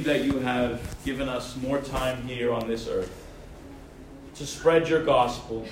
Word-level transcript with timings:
that 0.00 0.24
you 0.24 0.38
have 0.40 0.80
given 1.04 1.28
us 1.28 1.56
more 1.56 1.80
time 1.80 2.22
here 2.26 2.52
on 2.52 2.68
this 2.68 2.88
earth 2.88 3.12
to 4.36 4.46
spread 4.46 4.88
your 4.88 5.04
gospel, 5.04 5.66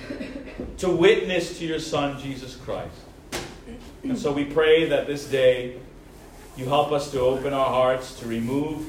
to 0.77 0.89
witness 0.89 1.57
to 1.59 1.65
your 1.65 1.79
Son, 1.79 2.19
Jesus 2.19 2.55
Christ. 2.55 2.95
And 4.03 4.17
so 4.17 4.31
we 4.31 4.45
pray 4.45 4.85
that 4.85 5.07
this 5.07 5.25
day 5.25 5.77
you 6.55 6.65
help 6.65 6.91
us 6.91 7.11
to 7.11 7.19
open 7.19 7.53
our 7.53 7.69
hearts, 7.69 8.19
to 8.19 8.27
remove 8.27 8.85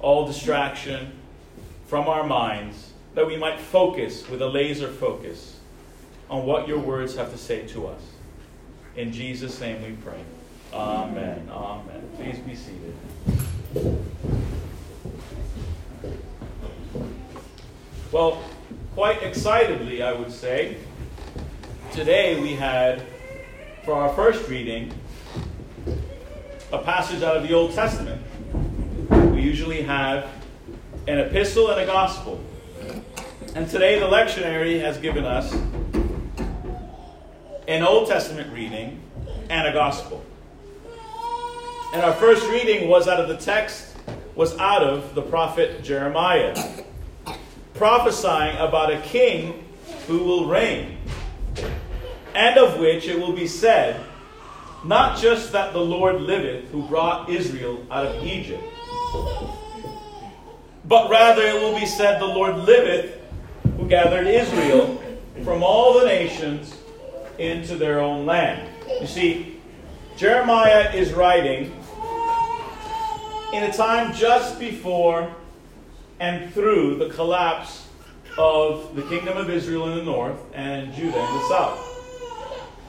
all 0.00 0.26
distraction 0.26 1.12
from 1.86 2.08
our 2.08 2.26
minds, 2.26 2.92
that 3.14 3.26
we 3.26 3.36
might 3.36 3.58
focus 3.58 4.28
with 4.28 4.42
a 4.42 4.48
laser 4.48 4.88
focus 4.88 5.58
on 6.28 6.44
what 6.44 6.66
your 6.66 6.78
words 6.78 7.14
have 7.16 7.30
to 7.30 7.38
say 7.38 7.66
to 7.68 7.86
us. 7.86 8.00
In 8.96 9.12
Jesus' 9.12 9.60
name 9.60 9.82
we 9.82 9.92
pray. 10.02 10.20
Amen. 10.72 11.48
Amen. 11.50 12.10
Please 12.16 12.38
be 12.38 12.54
seated. 12.54 12.94
Well, 18.14 18.40
quite 18.94 19.24
excitedly, 19.24 20.00
I 20.00 20.12
would 20.12 20.30
say, 20.30 20.76
today 21.90 22.40
we 22.40 22.54
had, 22.54 23.02
for 23.84 23.94
our 23.94 24.14
first 24.14 24.48
reading, 24.48 24.92
a 26.70 26.78
passage 26.78 27.24
out 27.24 27.36
of 27.36 27.42
the 27.42 27.52
Old 27.52 27.72
Testament. 27.72 28.22
We 29.32 29.42
usually 29.42 29.82
have 29.82 30.30
an 31.08 31.18
epistle 31.18 31.72
and 31.72 31.80
a 31.80 31.86
gospel. 31.86 32.40
And 33.56 33.68
today 33.68 33.98
the 33.98 34.06
lectionary 34.06 34.80
has 34.80 34.96
given 34.98 35.24
us 35.24 35.52
an 37.66 37.82
Old 37.82 38.06
Testament 38.06 38.52
reading 38.52 39.00
and 39.50 39.66
a 39.66 39.72
gospel. 39.72 40.24
And 41.92 42.02
our 42.02 42.14
first 42.14 42.48
reading 42.48 42.88
was 42.88 43.08
out 43.08 43.18
of 43.18 43.26
the 43.26 43.38
text, 43.38 43.96
was 44.36 44.56
out 44.58 44.84
of 44.84 45.16
the 45.16 45.22
prophet 45.22 45.82
Jeremiah, 45.82 46.54
prophesying 47.74 48.56
about 48.56 48.92
a 48.92 49.00
king 49.00 49.64
who 50.06 50.18
will 50.18 50.46
reign, 50.46 50.96
and 52.34 52.58
of 52.58 52.78
which 52.78 53.06
it 53.08 53.18
will 53.18 53.32
be 53.32 53.46
said, 53.46 54.00
not 54.84 55.18
just 55.18 55.52
that 55.52 55.72
the 55.72 55.80
Lord 55.80 56.20
liveth, 56.20 56.70
who 56.70 56.86
brought 56.86 57.28
Israel 57.28 57.84
out 57.90 58.06
of 58.06 58.22
Egypt, 58.24 58.62
but 60.84 61.10
rather 61.10 61.42
it 61.42 61.54
will 61.54 61.74
be 61.78 61.86
said, 61.86 62.20
the 62.20 62.26
Lord 62.26 62.56
liveth, 62.58 63.20
who 63.78 63.88
gathered 63.88 64.26
Israel 64.26 65.02
from 65.42 65.62
all 65.62 65.98
the 65.98 66.04
nations 66.04 66.76
into 67.38 67.76
their 67.76 68.00
own 68.00 68.26
land. 68.26 68.68
You 69.00 69.06
see, 69.06 69.60
Jeremiah 70.16 70.92
is 70.92 71.12
writing 71.12 71.74
in 73.52 73.64
a 73.64 73.72
time 73.72 74.14
just 74.14 74.58
before 74.58 75.34
and 76.24 76.54
through 76.54 76.96
the 76.96 77.10
collapse 77.10 77.86
of 78.38 78.96
the 78.96 79.02
kingdom 79.02 79.36
of 79.36 79.50
Israel 79.50 79.90
in 79.90 79.98
the 79.98 80.04
north 80.04 80.40
and 80.54 80.92
Judah 80.94 81.18
in 81.18 81.34
the 81.34 81.48
south. 81.48 81.78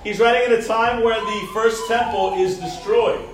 He's 0.04 0.20
writing 0.20 0.54
at 0.54 0.60
a 0.60 0.66
time 0.66 1.04
where 1.04 1.20
the 1.20 1.50
first 1.54 1.86
temple 1.88 2.36
is 2.36 2.58
destroyed. 2.60 3.28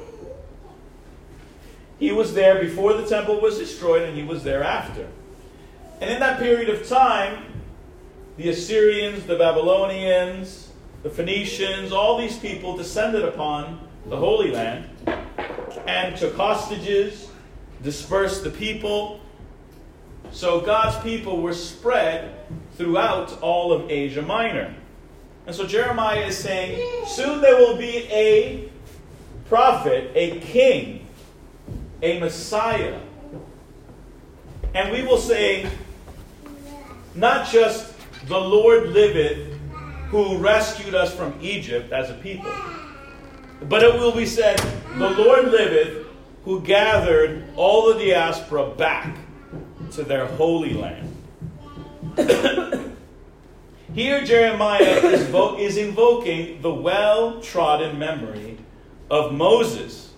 He 2.00 2.12
was 2.12 2.34
there 2.34 2.60
before 2.60 2.94
the 2.94 3.06
temple 3.06 3.40
was 3.40 3.60
destroyed, 3.60 4.02
and 4.02 4.18
he 4.18 4.24
was 4.24 4.44
there 4.44 4.64
after. 4.64 5.08
And 6.02 6.10
in 6.10 6.20
that 6.20 6.40
period 6.40 6.70
of 6.70 6.88
time, 6.88 7.46
the 8.38 8.50
Assyrians, 8.50 9.26
the 9.26 9.38
Babylonians, 9.38 10.72
the 11.04 11.12
Phoenicians, 11.12 11.92
all 11.92 12.18
these 12.18 12.40
people 12.40 12.76
descended 12.76 13.24
upon 13.24 13.80
the 14.08 14.18
Holy 14.18 14.50
Land 14.50 14.86
and 15.86 16.18
took 16.18 16.36
hostages, 16.36 17.30
dispersed 17.84 18.44
the 18.44 18.50
people. 18.50 19.21
So 20.32 20.62
God's 20.62 20.98
people 21.04 21.42
were 21.42 21.54
spread 21.54 22.36
throughout 22.76 23.42
all 23.42 23.72
of 23.72 23.90
Asia 23.92 24.22
Minor. 24.22 24.74
And 25.46 25.56
so 25.56 25.66
Jeremiah 25.66 26.26
is 26.26 26.38
saying, 26.38 27.06
soon 27.08 27.42
there 27.42 27.58
will 27.58 27.78
be 27.78 28.08
a 28.10 28.70
prophet, 29.50 30.12
a 30.16 30.40
king, 30.40 31.08
a 32.02 32.20
Messiah. 32.20 33.00
And 34.74 34.92
we 34.92 35.04
will 35.04 35.18
say, 35.18 35.70
not 37.16 37.48
just 37.50 37.94
the 38.28 38.40
Lord 38.40 38.90
liveth 38.90 39.52
who 40.12 40.38
rescued 40.38 40.94
us 40.94 41.14
from 41.14 41.34
Egypt 41.42 41.92
as 41.92 42.10
a 42.10 42.14
people. 42.16 42.52
But 43.64 43.84
it 43.84 43.94
will 43.94 44.12
be 44.12 44.26
said, 44.26 44.60
The 44.98 45.10
Lord 45.10 45.46
liveth, 45.46 46.06
who 46.44 46.62
gathered 46.62 47.46
all 47.56 47.94
the 47.94 48.00
diaspora 48.00 48.72
back 48.72 49.16
to 49.92 50.04
their 50.04 50.26
holy 50.26 50.74
land. 50.74 51.16
Here, 53.94 54.24
Jeremiah 54.24 54.82
is, 54.82 55.28
vo- 55.28 55.58
is 55.58 55.78
invoking 55.78 56.62
the 56.62 56.74
well 56.74 57.42
trodden 57.42 58.00
memory 58.00 58.58
of 59.10 59.34
Moses. 59.34 60.14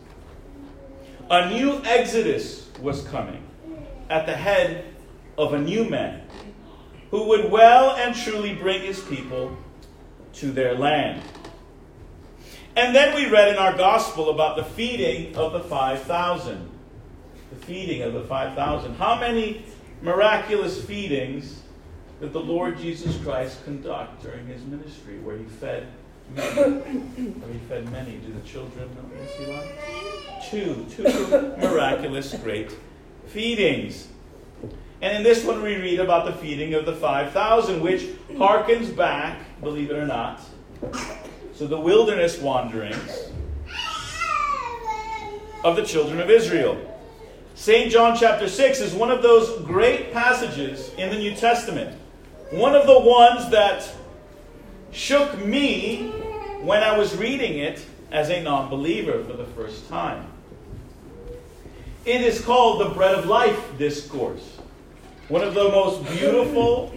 A 1.29 1.50
new 1.50 1.81
exodus 1.83 2.69
was 2.79 3.01
coming 3.07 3.44
at 4.09 4.25
the 4.25 4.35
head 4.35 4.85
of 5.38 5.53
a 5.53 5.59
new 5.59 5.85
man 5.85 6.22
who 7.09 7.23
would 7.29 7.50
well 7.51 7.95
and 7.95 8.16
truly 8.16 8.53
bring 8.53 8.81
his 8.81 9.00
people 9.00 9.57
to 10.33 10.51
their 10.51 10.75
land. 10.75 11.22
And 12.75 12.95
then 12.95 13.16
we 13.16 13.29
read 13.29 13.50
in 13.50 13.57
our 13.57 13.75
gospel 13.75 14.29
about 14.29 14.57
the 14.57 14.63
feeding 14.63 15.35
of 15.35 15.53
the 15.53 15.59
5,000. 15.59 16.69
The 17.53 17.65
feeding 17.65 18.01
of 18.01 18.13
the 18.13 18.23
5,000. 18.23 18.95
How 18.95 19.19
many 19.19 19.63
miraculous 20.01 20.83
feedings 20.83 21.61
did 22.19 22.33
the 22.33 22.39
Lord 22.39 22.79
Jesus 22.79 23.17
Christ 23.17 23.63
conduct 23.63 24.23
during 24.23 24.47
his 24.47 24.63
ministry 24.63 25.19
where 25.19 25.37
he 25.37 25.43
fed 25.43 25.87
many? 26.35 26.61
where 26.61 27.53
he 27.53 27.59
fed 27.69 27.91
many. 27.91 28.13
Do 28.17 28.33
the 28.33 28.47
children 28.47 28.89
know 28.95 29.07
this, 29.17 29.39
Eli? 29.39 29.67
Two. 30.49 30.85
Two 30.89 31.55
miraculous 31.59 32.33
great 32.35 32.75
feedings. 33.27 34.07
And 35.01 35.17
in 35.17 35.21
this 35.21 35.43
one, 35.43 35.61
we 35.61 35.75
read 35.75 35.99
about 35.99 36.25
the 36.25 36.33
feeding 36.33 36.73
of 36.73 36.85
the 36.85 36.95
5,000, 36.95 37.81
which 37.81 38.03
harkens 38.31 38.95
back, 38.95 39.39
believe 39.61 39.91
it 39.91 39.97
or 39.97 40.07
not, 40.07 40.41
to 41.57 41.67
the 41.67 41.79
wilderness 41.79 42.39
wanderings 42.39 43.31
of 45.63 45.75
the 45.75 45.83
children 45.83 46.19
of 46.19 46.31
Israel. 46.31 46.89
St. 47.55 47.91
John 47.91 48.17
chapter 48.17 48.47
6 48.47 48.79
is 48.79 48.93
one 48.93 49.11
of 49.11 49.21
those 49.21 49.61
great 49.65 50.11
passages 50.11 50.91
in 50.97 51.09
the 51.09 51.17
New 51.17 51.35
Testament. 51.35 51.97
One 52.51 52.75
of 52.75 52.87
the 52.87 52.99
ones 52.99 53.49
that 53.51 53.89
shook 54.91 55.43
me 55.43 56.09
when 56.61 56.83
I 56.83 56.97
was 56.97 57.15
reading 57.15 57.59
it 57.59 57.85
as 58.11 58.29
a 58.29 58.41
non 58.41 58.69
believer 58.69 59.23
for 59.23 59.33
the 59.33 59.45
first 59.45 59.87
time. 59.89 60.27
It 62.05 62.21
is 62.21 62.41
called 62.41 62.81
the 62.81 62.93
Bread 62.93 63.15
of 63.15 63.25
Life 63.25 63.77
Discourse 63.77 64.53
one 65.29 65.41
of 65.41 65.53
the 65.53 65.69
most 65.69 66.05
beautiful 66.11 66.93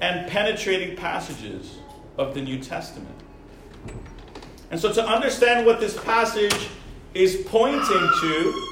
and 0.00 0.30
penetrating 0.30 0.96
passages 0.96 1.78
of 2.16 2.34
the 2.34 2.40
New 2.40 2.58
Testament. 2.58 3.14
And 4.70 4.80
so, 4.80 4.92
to 4.92 5.06
understand 5.06 5.66
what 5.66 5.80
this 5.80 5.98
passage 6.02 6.68
is 7.14 7.44
pointing 7.46 7.80
to, 8.20 8.66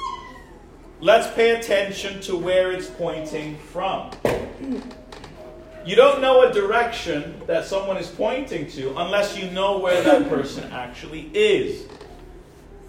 let's 1.02 1.28
pay 1.34 1.50
attention 1.50 2.20
to 2.20 2.36
where 2.36 2.70
it's 2.70 2.88
pointing 2.88 3.58
from. 3.58 4.10
You 5.84 5.96
don't 5.96 6.20
know 6.20 6.48
a 6.48 6.52
direction 6.52 7.42
that 7.48 7.66
someone 7.66 7.96
is 7.96 8.06
pointing 8.06 8.68
to 8.70 8.96
unless 8.96 9.36
you 9.36 9.50
know 9.50 9.78
where 9.78 10.00
that 10.02 10.28
person 10.30 10.72
actually 10.72 11.28
is. 11.34 11.88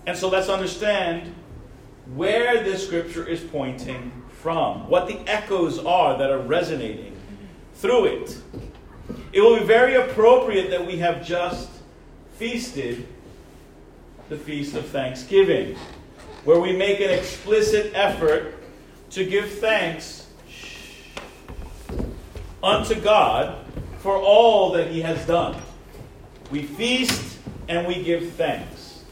And 0.05 0.15
so 0.15 0.29
let's 0.29 0.47
understand 0.47 1.33
where 2.13 2.63
this 2.63 2.85
scripture 2.85 3.27
is 3.27 3.41
pointing 3.41 4.11
from, 4.41 4.87
what 4.89 5.07
the 5.07 5.19
echoes 5.27 5.79
are 5.79 6.17
that 6.19 6.29
are 6.29 6.39
resonating 6.39 7.17
through 7.73 8.05
it. 8.05 8.37
It 9.31 9.41
will 9.41 9.57
be 9.57 9.65
very 9.65 9.95
appropriate 9.95 10.69
that 10.69 10.85
we 10.85 10.97
have 10.97 11.25
just 11.25 11.69
feasted 12.37 13.07
the 14.29 14.37
Feast 14.37 14.75
of 14.75 14.85
Thanksgiving, 14.87 15.75
where 16.43 16.59
we 16.59 16.73
make 16.73 16.99
an 16.99 17.09
explicit 17.09 17.91
effort 17.95 18.55
to 19.11 19.25
give 19.25 19.49
thanks 19.59 20.27
unto 22.61 22.99
God 22.99 23.65
for 23.99 24.17
all 24.17 24.71
that 24.73 24.87
He 24.87 25.01
has 25.01 25.25
done. 25.25 25.61
We 26.51 26.63
feast 26.63 27.37
and 27.67 27.87
we 27.87 28.03
give 28.03 28.33
thanks. 28.33 29.03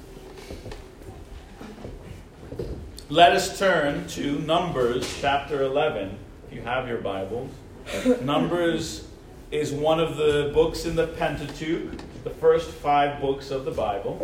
Let 3.10 3.34
us 3.34 3.60
turn 3.60 4.07
to 4.10 4.39
Numbers 4.39 5.19
chapter 5.19 5.63
11, 5.63 6.18
if 6.48 6.56
you 6.56 6.62
have 6.62 6.88
your 6.88 7.00
Bibles. 7.00 7.51
Numbers 8.22 9.07
is 9.51 9.74
one 9.74 10.00
of 10.00 10.16
the 10.18 10.51
books 10.54 10.86
in 10.86 10.95
the 10.95 11.07
Pentateuch, 11.07 11.92
the 12.24 12.30
first 12.30 12.72
five 12.72 13.19
books 13.19 13.51
of 13.51 13.66
the 13.66 13.72
Bible. 13.72 14.18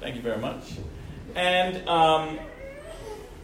Thank 0.00 0.16
you 0.16 0.22
very 0.22 0.38
much. 0.38 0.74
And 1.34 1.88
um, 1.88 2.38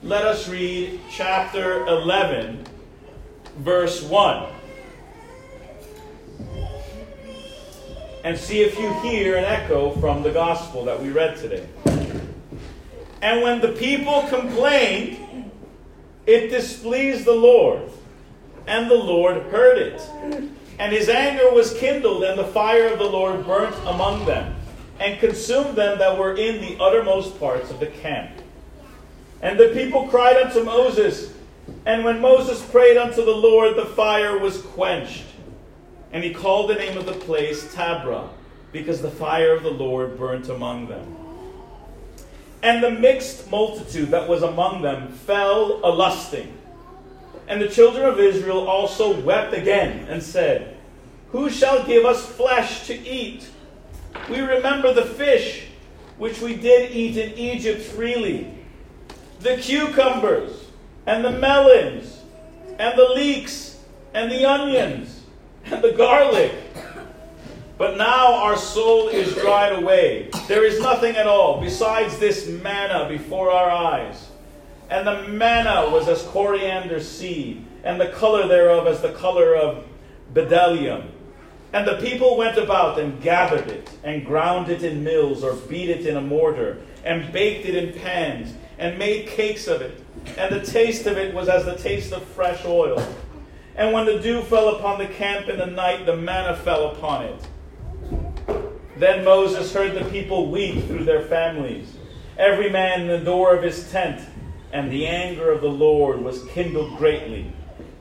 let 0.03 0.25
us 0.25 0.49
read 0.49 1.01
chapter 1.11 1.87
11, 1.87 2.67
verse 3.59 4.03
1. 4.03 4.47
And 8.25 8.37
see 8.37 8.61
if 8.61 8.79
you 8.79 8.93
hear 9.01 9.37
an 9.37 9.45
echo 9.45 9.93
from 9.93 10.23
the 10.23 10.31
gospel 10.31 10.85
that 10.85 11.03
we 11.03 11.11
read 11.11 11.37
today. 11.37 11.67
And 13.23 13.43
when 13.43 13.61
the 13.61 13.73
people 13.73 14.23
complained, 14.29 15.51
it 16.27 16.49
displeased 16.49 17.25
the 17.25 17.33
Lord, 17.33 17.83
and 18.67 18.91
the 18.91 18.97
Lord 18.97 19.43
heard 19.45 19.79
it. 19.79 20.01
And 20.79 20.93
his 20.93 21.09
anger 21.09 21.51
was 21.51 21.73
kindled, 21.79 22.23
and 22.23 22.39
the 22.39 22.45
fire 22.45 22.89
of 22.89 22.99
the 22.99 23.07
Lord 23.07 23.47
burnt 23.47 23.75
among 23.87 24.27
them, 24.27 24.55
and 25.01 25.21
consumed 25.21 25.77
them 25.77 25.99
that 25.99 26.19
were 26.19 26.37
in 26.37 26.61
the 26.61 26.83
uttermost 26.83 27.39
parts 27.39 27.71
of 27.71 27.81
the 27.81 27.87
camp. 27.87 28.31
And 29.41 29.59
the 29.59 29.69
people 29.69 30.09
cried 30.09 30.37
unto 30.37 30.65
Moses, 30.65 31.33
and 31.87 32.05
when 32.05 32.21
Moses 32.21 32.65
prayed 32.71 32.97
unto 32.97 33.25
the 33.25 33.37
Lord, 33.37 33.77
the 33.77 33.87
fire 33.87 34.39
was 34.39 34.61
quenched. 34.63 35.25
And 36.13 36.25
he 36.25 36.35
called 36.35 36.71
the 36.71 36.75
name 36.75 36.99
of 36.99 37.07
the 37.07 37.13
place 37.13 37.73
Taberah, 37.75 38.29
because 38.73 39.01
the 39.01 39.11
fire 39.11 39.53
of 39.53 39.63
the 39.63 39.71
Lord 39.71 40.19
burnt 40.19 40.49
among 40.49 40.89
them. 40.89 41.17
And 42.63 42.83
the 42.83 42.91
mixed 42.91 43.51
multitude 43.51 44.11
that 44.11 44.29
was 44.29 44.43
among 44.43 44.83
them 44.83 45.13
fell 45.13 45.81
a 45.85 45.91
lusting. 45.91 46.53
And 47.47 47.63
the 47.63 47.69
children 47.69 48.05
of 48.05 48.19
Israel 48.19 48.69
also 48.69 49.19
wept 49.21 49.55
again 49.55 50.07
and 50.09 50.23
said, 50.23 50.77
Who 51.31 51.49
shall 51.49 51.87
give 51.87 52.05
us 52.05 52.27
flesh 52.27 52.87
to 52.89 53.09
eat? 53.09 53.49
We 54.29 54.41
remember 54.41 54.93
the 54.93 55.05
fish 55.05 55.69
which 56.17 56.41
we 56.41 56.57
did 56.57 56.91
eat 56.91 57.17
in 57.17 57.39
Egypt 57.39 57.83
freely, 57.83 58.53
the 59.41 59.57
cucumbers 59.57 60.67
and 61.07 61.25
the 61.25 61.31
melons 61.31 62.23
and 62.79 62.99
the 62.99 63.09
leeks 63.15 63.79
and 64.15 64.31
the 64.31 64.45
onions 64.45 65.23
and 65.67 65.83
the 65.83 65.93
garlic 65.93 66.53
but 67.79 67.97
now 67.97 68.35
our 68.35 68.57
soul 68.57 69.09
is 69.09 69.33
dried 69.37 69.73
away. 69.81 70.31
There 70.49 70.65
is 70.65 70.81
nothing 70.81 71.15
at 71.15 71.29
all 71.29 71.61
besides 71.61 72.19
this 72.19 72.49
manna 72.49 73.09
before 73.09 73.53
our 73.53 73.71
eyes. 73.71 74.29
And 74.91 75.07
the 75.07 75.29
manna 75.29 75.89
was 75.89 76.09
as 76.09 76.23
coriander 76.23 77.01
seed, 77.01 77.65
and 77.85 78.01
the 78.01 78.09
color 78.09 78.49
thereof 78.49 78.89
as 78.89 79.01
the 79.01 79.13
color 79.13 79.55
of 79.55 79.87
bdellium. 80.35 81.07
And 81.73 81.87
the 81.87 81.97
people 81.97 82.37
went 82.37 82.57
about 82.57 82.99
and 82.99 83.21
gathered 83.21 83.69
it, 83.69 83.91
and 84.03 84.25
ground 84.25 84.71
it 84.71 84.83
in 84.83 85.05
mills, 85.05 85.45
or 85.45 85.55
beat 85.55 85.91
it 85.91 86.07
in 86.07 86.17
a 86.17 86.21
mortar, 86.21 86.79
and 87.05 87.31
baked 87.33 87.67
it 87.67 87.75
in 87.75 87.99
pans, 88.01 88.55
and 88.79 88.99
made 88.99 89.27
cakes 89.27 89.67
of 89.67 89.83
it. 89.83 90.03
And 90.39 90.55
the 90.55 90.65
taste 90.65 91.07
of 91.07 91.19
it 91.19 91.35
was 91.35 91.49
as 91.49 91.65
the 91.67 91.77
taste 91.77 92.13
of 92.13 92.23
fresh 92.25 92.65
oil. 92.65 93.03
And 93.77 93.93
when 93.93 94.07
the 94.07 94.19
dew 94.19 94.43
fell 94.43 94.77
upon 94.77 94.99
the 94.99 95.07
camp 95.07 95.49
in 95.49 95.59
the 95.59 95.67
night, 95.67 96.07
the 96.07 96.17
manna 96.17 96.57
fell 96.57 96.91
upon 96.93 97.25
it. 97.27 97.49
Then 98.97 99.25
Moses 99.25 99.73
heard 99.73 99.95
the 99.95 100.11
people 100.11 100.51
weep 100.51 100.87
through 100.87 101.05
their 101.05 101.23
families, 101.23 101.93
every 102.37 102.71
man 102.71 103.03
in 103.03 103.07
the 103.09 103.25
door 103.25 103.55
of 103.55 103.63
his 103.63 103.89
tent, 103.93 104.27
and 104.73 104.91
the 104.91 105.07
anger 105.07 105.53
of 105.53 105.61
the 105.61 105.69
Lord 105.69 106.21
was 106.21 106.45
kindled 106.47 106.99
greatly. 106.99 107.53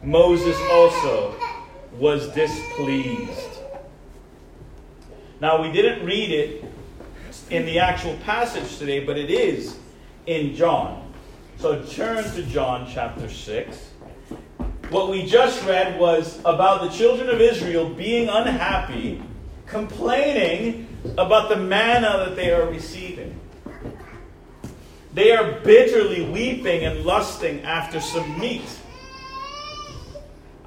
Moses 0.01 0.57
also 0.71 1.35
was 1.99 2.29
displeased. 2.29 3.56
Now, 5.39 5.61
we 5.61 5.71
didn't 5.71 6.03
read 6.03 6.31
it 6.31 6.65
in 7.51 7.65
the 7.65 7.77
actual 7.77 8.15
passage 8.25 8.77
today, 8.79 9.01
but 9.03 9.17
it 9.17 9.29
is 9.29 9.77
in 10.25 10.55
John. 10.55 11.13
So 11.59 11.83
turn 11.85 12.23
to 12.23 12.43
John 12.43 12.89
chapter 12.91 13.29
6. 13.29 13.77
What 14.89 15.09
we 15.11 15.27
just 15.27 15.63
read 15.65 15.99
was 15.99 16.39
about 16.39 16.81
the 16.81 16.89
children 16.89 17.29
of 17.29 17.39
Israel 17.39 17.87
being 17.87 18.29
unhappy, 18.29 19.21
complaining 19.67 20.87
about 21.17 21.49
the 21.49 21.57
manna 21.57 22.25
that 22.25 22.35
they 22.35 22.51
are 22.51 22.67
receiving. 22.67 23.39
They 25.13 25.33
are 25.33 25.59
bitterly 25.61 26.29
weeping 26.29 26.83
and 26.83 27.05
lusting 27.05 27.61
after 27.61 27.99
some 27.99 28.39
meat. 28.39 28.67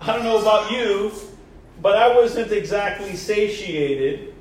I 0.00 0.14
don't 0.14 0.25
know 0.25 0.40
about 0.40 0.70
you, 0.70 1.12
but 1.82 1.96
I 1.96 2.14
wasn't 2.14 2.52
exactly 2.52 3.17
satiated 3.17 4.34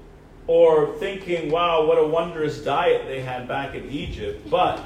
or 0.49 0.95
thinking, 0.97 1.51
wow, 1.51 1.85
what 1.85 1.99
a 1.99 2.03
wondrous 2.03 2.57
diet 2.63 3.05
they 3.05 3.21
had 3.21 3.47
back 3.47 3.75
in 3.75 3.87
Egypt. 3.87 4.49
But 4.49 4.83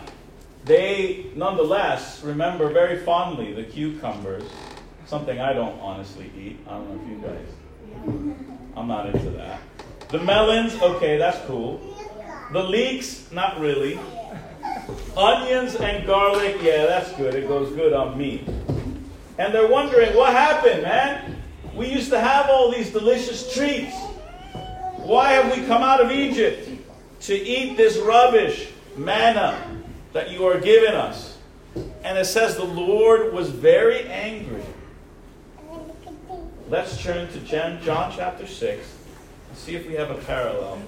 they 0.66 1.28
nonetheless 1.38 2.22
remember 2.22 2.70
very 2.70 3.00
fondly 3.00 3.54
the 3.54 3.64
cucumbers, 3.64 4.44
something 5.06 5.40
I 5.40 5.54
don't 5.54 5.80
honestly 5.80 6.30
eat. 6.38 6.60
I 6.68 6.72
don't 6.72 6.90
know 6.90 7.02
if 7.02 7.10
you 7.10 7.18
guys. 7.26 8.44
I'm 8.76 8.88
not 8.90 9.06
into 9.06 9.30
that. 9.30 9.62
The 10.10 10.20
melons, 10.20 10.76
okay, 10.82 11.16
that's 11.16 11.40
cool. 11.48 11.80
The 12.52 12.62
leeks, 12.62 13.32
not 13.32 13.58
really. 13.58 13.98
Onions 15.16 15.76
and 15.76 16.06
garlic, 16.06 16.58
yeah, 16.62 16.88
that's 16.88 17.14
good. 17.14 17.36
It 17.36 17.48
goes 17.48 17.74
good 17.74 17.94
on 17.94 18.18
meat. 18.18 18.46
And 19.38 19.54
they're 19.54 19.70
wondering, 19.70 20.14
what 20.14 20.34
happened, 20.34 20.82
man? 20.82 21.42
We 21.74 21.88
used 21.88 22.10
to 22.10 22.20
have 22.20 22.50
all 22.50 22.70
these 22.70 22.92
delicious 22.92 23.54
treats. 23.54 23.96
Why 25.04 25.34
have 25.34 25.56
we 25.56 25.66
come 25.66 25.84
out 25.84 26.02
of 26.02 26.12
Egypt 26.12 26.70
to 27.22 27.36
eat 27.36 27.76
this 27.76 27.98
rubbish, 27.98 28.70
manna, 28.96 29.60
that 30.14 30.32
you 30.32 30.46
are 30.48 30.60
giving 30.60 30.94
us? 30.94 31.38
And 32.04 32.18
it 32.18 32.26
says 32.26 32.56
the 32.56 32.64
Lord 32.64 33.34
was 33.34 33.50
very 33.50 34.08
angry. 34.08 34.64
Let's 36.70 37.02
turn 37.02 37.28
to 37.34 37.40
John, 37.40 37.80
chapter 37.84 38.48
6 38.48 38.98
and 39.50 39.58
see 39.58 39.76
if 39.76 39.86
we 39.88 39.94
have 39.94 40.10
a 40.10 40.16
parallel. 40.16 40.82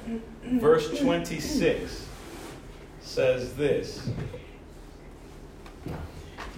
Verse 0.44 1.00
26 1.00 2.08
says 3.02 3.54
this 3.56 4.10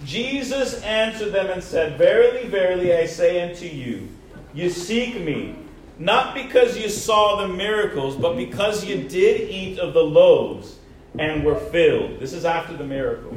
Jesus 0.04 0.80
answered 0.82 1.32
them 1.32 1.50
and 1.50 1.62
said, 1.62 1.98
Verily, 1.98 2.48
verily, 2.48 2.94
I 2.94 3.06
say 3.06 3.48
unto 3.48 3.66
you, 3.66 4.08
you 4.54 4.70
seek 4.70 5.20
me, 5.20 5.56
not 5.98 6.34
because 6.34 6.78
you 6.78 6.88
saw 6.88 7.36
the 7.36 7.48
miracles, 7.48 8.16
but 8.16 8.36
because 8.36 8.84
you 8.84 9.08
did 9.08 9.50
eat 9.50 9.78
of 9.78 9.94
the 9.94 10.02
loaves 10.02 10.76
and 11.18 11.44
were 11.44 11.56
filled. 11.56 12.20
This 12.20 12.32
is 12.32 12.44
after 12.44 12.76
the 12.76 12.84
miracle. 12.84 13.36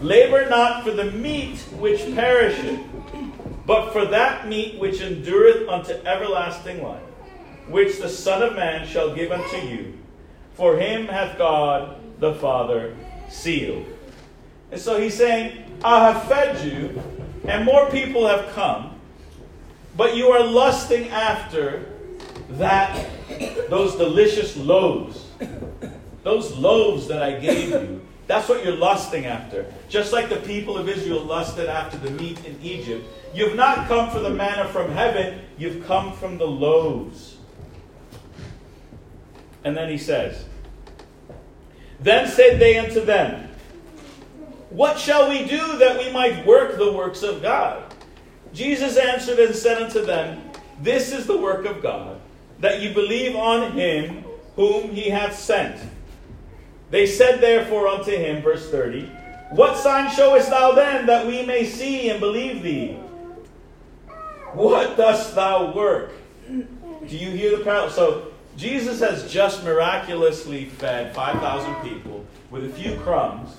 Labor 0.00 0.48
not 0.48 0.84
for 0.84 0.92
the 0.92 1.10
meat 1.10 1.58
which 1.78 2.00
perisheth, 2.14 2.80
but 3.66 3.92
for 3.92 4.04
that 4.06 4.48
meat 4.48 4.78
which 4.78 5.00
endureth 5.00 5.68
unto 5.68 5.92
everlasting 6.06 6.82
life 6.82 7.02
which 7.68 7.98
the 7.98 8.08
Son 8.08 8.42
of 8.42 8.54
Man 8.54 8.86
shall 8.86 9.14
give 9.14 9.30
unto 9.30 9.56
you. 9.58 9.98
For 10.54 10.76
him 10.76 11.06
hath 11.06 11.38
God 11.38 12.00
the 12.18 12.34
Father 12.34 12.96
sealed. 13.28 13.86
And 14.72 14.80
so 14.80 15.00
he's 15.00 15.14
saying, 15.14 15.64
I 15.84 16.10
have 16.10 16.24
fed 16.24 16.64
you, 16.66 17.00
and 17.46 17.64
more 17.64 17.88
people 17.90 18.26
have 18.26 18.48
come, 18.52 18.97
but 19.98 20.14
you 20.14 20.28
are 20.28 20.44
lusting 20.44 21.08
after 21.08 21.84
that, 22.50 23.04
those 23.68 23.96
delicious 23.96 24.56
loaves. 24.56 25.26
Those 26.22 26.56
loaves 26.56 27.08
that 27.08 27.20
I 27.20 27.38
gave 27.40 27.70
you. 27.70 28.06
That's 28.28 28.48
what 28.48 28.64
you're 28.64 28.76
lusting 28.76 29.26
after. 29.26 29.72
Just 29.88 30.12
like 30.12 30.28
the 30.28 30.36
people 30.36 30.78
of 30.78 30.88
Israel 30.88 31.24
lusted 31.24 31.68
after 31.68 31.98
the 31.98 32.12
meat 32.12 32.44
in 32.44 32.60
Egypt. 32.62 33.08
You've 33.34 33.56
not 33.56 33.88
come 33.88 34.08
for 34.10 34.20
the 34.20 34.30
manna 34.30 34.68
from 34.68 34.92
heaven, 34.92 35.40
you've 35.58 35.84
come 35.86 36.12
from 36.12 36.38
the 36.38 36.46
loaves. 36.46 37.38
And 39.64 39.76
then 39.76 39.90
he 39.90 39.98
says, 39.98 40.44
Then 41.98 42.28
said 42.28 42.60
they 42.60 42.78
unto 42.78 43.04
them, 43.04 43.48
What 44.70 44.96
shall 44.96 45.28
we 45.28 45.44
do 45.44 45.78
that 45.78 45.98
we 45.98 46.12
might 46.12 46.46
work 46.46 46.78
the 46.78 46.92
works 46.92 47.24
of 47.24 47.42
God? 47.42 47.87
Jesus 48.52 48.96
answered 48.96 49.38
and 49.38 49.54
said 49.54 49.82
unto 49.82 50.04
them, 50.04 50.42
This 50.80 51.12
is 51.12 51.26
the 51.26 51.36
work 51.36 51.66
of 51.66 51.82
God, 51.82 52.20
that 52.60 52.80
you 52.80 52.92
believe 52.94 53.36
on 53.36 53.72
him 53.72 54.24
whom 54.56 54.90
he 54.90 55.08
hath 55.10 55.38
sent. 55.38 55.80
They 56.90 57.06
said 57.06 57.40
therefore 57.40 57.88
unto 57.88 58.10
him, 58.10 58.42
verse 58.42 58.70
30, 58.70 59.02
What 59.50 59.76
sign 59.76 60.10
showest 60.10 60.50
thou 60.50 60.72
then 60.72 61.06
that 61.06 61.26
we 61.26 61.44
may 61.44 61.64
see 61.64 62.10
and 62.10 62.18
believe 62.18 62.62
thee? 62.62 62.98
What 64.52 64.96
dost 64.96 65.34
thou 65.34 65.72
work? 65.72 66.12
Do 66.48 67.16
you 67.16 67.30
hear 67.30 67.56
the 67.56 67.62
parallel? 67.62 67.90
So 67.90 68.32
Jesus 68.56 69.00
has 69.00 69.30
just 69.30 69.62
miraculously 69.62 70.64
fed 70.64 71.14
5,000 71.14 71.74
people 71.82 72.26
with 72.50 72.64
a 72.64 72.68
few 72.70 72.96
crumbs, 73.00 73.50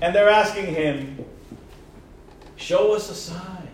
and 0.00 0.14
they're 0.14 0.30
asking 0.30 0.66
him, 0.66 1.24
Show 2.58 2.92
us 2.92 3.08
a 3.08 3.14
sign. 3.14 3.68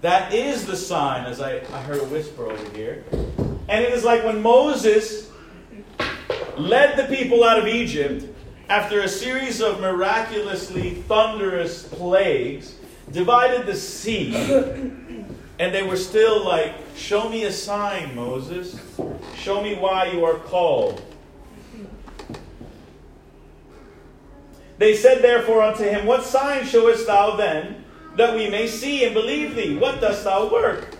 That 0.00 0.32
is 0.32 0.64
the 0.64 0.76
sign, 0.76 1.26
as 1.26 1.40
I, 1.40 1.56
I 1.56 1.82
heard 1.82 2.00
a 2.00 2.04
whisper 2.04 2.46
over 2.46 2.76
here. 2.76 3.04
And 3.68 3.84
it 3.84 3.92
is 3.92 4.04
like 4.04 4.24
when 4.24 4.40
Moses 4.40 5.30
led 6.56 6.96
the 6.96 7.14
people 7.14 7.42
out 7.42 7.58
of 7.58 7.66
Egypt, 7.66 8.32
after 8.68 9.00
a 9.00 9.08
series 9.08 9.60
of 9.60 9.80
miraculously 9.80 10.94
thunderous 11.08 11.82
plagues, 11.82 12.76
divided 13.12 13.66
the 13.66 13.76
sea. 13.76 14.34
And 15.58 15.74
they 15.74 15.82
were 15.82 15.96
still 15.96 16.44
like, 16.44 16.74
Show 16.96 17.28
me 17.28 17.44
a 17.44 17.52
sign, 17.52 18.14
Moses. 18.14 18.78
Show 19.36 19.62
me 19.62 19.74
why 19.74 20.12
you 20.12 20.24
are 20.24 20.38
called. 20.38 21.02
They 24.78 24.94
said 24.94 25.22
therefore 25.22 25.62
unto 25.62 25.84
him, 25.84 26.06
What 26.06 26.24
sign 26.24 26.66
showest 26.66 27.06
thou 27.06 27.36
then, 27.36 27.84
that 28.16 28.34
we 28.34 28.50
may 28.50 28.66
see 28.66 29.04
and 29.04 29.14
believe 29.14 29.54
thee? 29.54 29.76
What 29.76 30.00
dost 30.00 30.24
thou 30.24 30.50
work? 30.50 30.96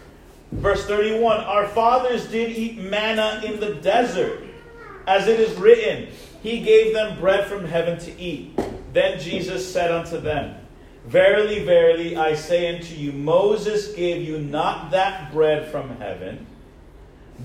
Verse 0.53 0.87
31 0.87 1.41
Our 1.41 1.69
fathers 1.69 2.27
did 2.27 2.51
eat 2.57 2.79
manna 2.79 3.43
in 3.45 3.61
the 3.61 3.75
desert, 3.75 4.43
as 5.07 5.29
it 5.29 5.41
is 5.41 5.57
written, 5.59 6.09
He 6.43 6.61
gave 6.61 6.95
them 6.95 7.19
bread 7.19 7.47
from 7.47 7.67
heaven 7.67 7.99
to 8.01 8.21
eat. 8.21 8.59
Then 8.93 9.21
Jesus 9.21 9.71
said 9.71 9.91
unto 9.91 10.21
them, 10.21 10.57
Verily, 11.07 11.65
verily, 11.65 12.17
I 12.17 12.35
say 12.35 12.75
unto 12.75 12.95
you, 12.95 13.13
Moses 13.13 13.93
gave 13.93 14.27
you 14.27 14.39
not 14.39 14.91
that 14.91 15.33
bread 15.33 15.71
from 15.71 15.97
heaven, 15.99 16.47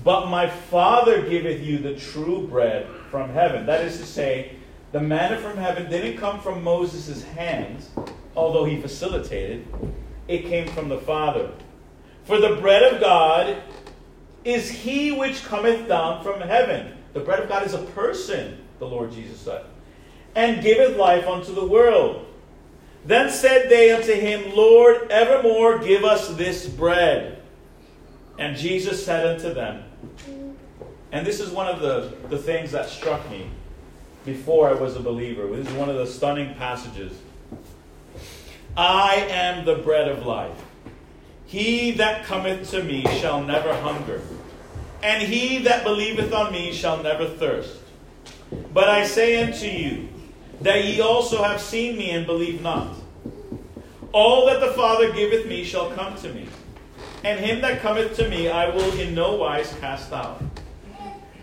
but 0.02 0.28
my 0.28 0.48
Father 0.48 1.22
giveth 1.28 1.60
you 1.62 1.78
the 1.78 1.94
true 1.94 2.48
bread 2.48 2.88
from 3.10 3.30
heaven. 3.30 3.66
That 3.66 3.84
is 3.84 3.98
to 3.98 4.06
say, 4.06 4.56
the 4.92 5.00
manna 5.00 5.38
from 5.38 5.56
heaven 5.56 5.90
didn't 5.90 6.18
come 6.18 6.38
from 6.38 6.62
Moses' 6.62 7.24
hands, 7.24 7.88
although 8.36 8.64
he 8.64 8.80
facilitated. 8.80 9.66
It 10.28 10.42
came 10.42 10.68
from 10.68 10.88
the 10.88 10.98
Father. 10.98 11.50
For 12.24 12.38
the 12.38 12.56
bread 12.56 12.82
of 12.82 13.00
God 13.00 13.62
is 14.44 14.70
he 14.70 15.10
which 15.10 15.44
cometh 15.44 15.88
down 15.88 16.22
from 16.22 16.40
heaven. 16.40 16.92
The 17.14 17.20
bread 17.20 17.40
of 17.40 17.48
God 17.48 17.66
is 17.66 17.74
a 17.74 17.78
person, 17.78 18.58
the 18.78 18.86
Lord 18.86 19.12
Jesus 19.12 19.40
said, 19.40 19.64
and 20.34 20.62
giveth 20.62 20.96
life 20.96 21.26
unto 21.26 21.54
the 21.54 21.66
world. 21.66 22.26
Then 23.04 23.30
said 23.30 23.68
they 23.68 23.92
unto 23.92 24.12
him, 24.12 24.54
Lord, 24.54 25.10
evermore 25.10 25.78
give 25.78 26.04
us 26.04 26.28
this 26.36 26.68
bread. 26.68 27.42
And 28.38 28.56
Jesus 28.56 29.04
said 29.04 29.26
unto 29.26 29.52
them, 29.52 29.84
and 31.10 31.26
this 31.26 31.40
is 31.40 31.50
one 31.50 31.66
of 31.66 31.80
the, 31.80 32.12
the 32.28 32.38
things 32.38 32.72
that 32.72 32.88
struck 32.88 33.28
me 33.30 33.50
before 34.24 34.68
I 34.68 34.74
was 34.74 34.96
a 34.96 35.00
believer. 35.00 35.46
This 35.48 35.68
is 35.68 35.74
one 35.74 35.88
of 35.88 35.96
the 35.96 36.06
stunning 36.06 36.54
passages. 36.54 37.12
I 38.76 39.26
am 39.28 39.64
the 39.64 39.76
bread 39.76 40.08
of 40.08 40.24
life. 40.24 40.56
He 41.46 41.92
that 41.92 42.24
cometh 42.24 42.70
to 42.70 42.82
me 42.82 43.04
shall 43.18 43.42
never 43.42 43.74
hunger, 43.74 44.22
and 45.02 45.22
he 45.22 45.58
that 45.64 45.84
believeth 45.84 46.32
on 46.32 46.50
me 46.52 46.72
shall 46.72 47.02
never 47.02 47.28
thirst. 47.28 47.78
But 48.72 48.88
I 48.88 49.04
say 49.04 49.42
unto 49.42 49.66
you, 49.66 50.08
that 50.62 50.84
ye 50.84 51.00
also 51.00 51.42
have 51.42 51.60
seen 51.60 51.98
me 51.98 52.10
and 52.10 52.24
believe 52.24 52.62
not. 52.62 52.96
All 54.12 54.46
that 54.46 54.60
the 54.60 54.72
Father 54.72 55.12
giveth 55.12 55.46
me 55.46 55.64
shall 55.64 55.90
come 55.90 56.16
to 56.16 56.32
me, 56.32 56.48
and 57.24 57.40
him 57.40 57.60
that 57.60 57.82
cometh 57.82 58.16
to 58.16 58.28
me 58.28 58.48
I 58.48 58.70
will 58.70 58.98
in 58.98 59.14
no 59.14 59.34
wise 59.34 59.74
cast 59.80 60.12
out. 60.12 60.42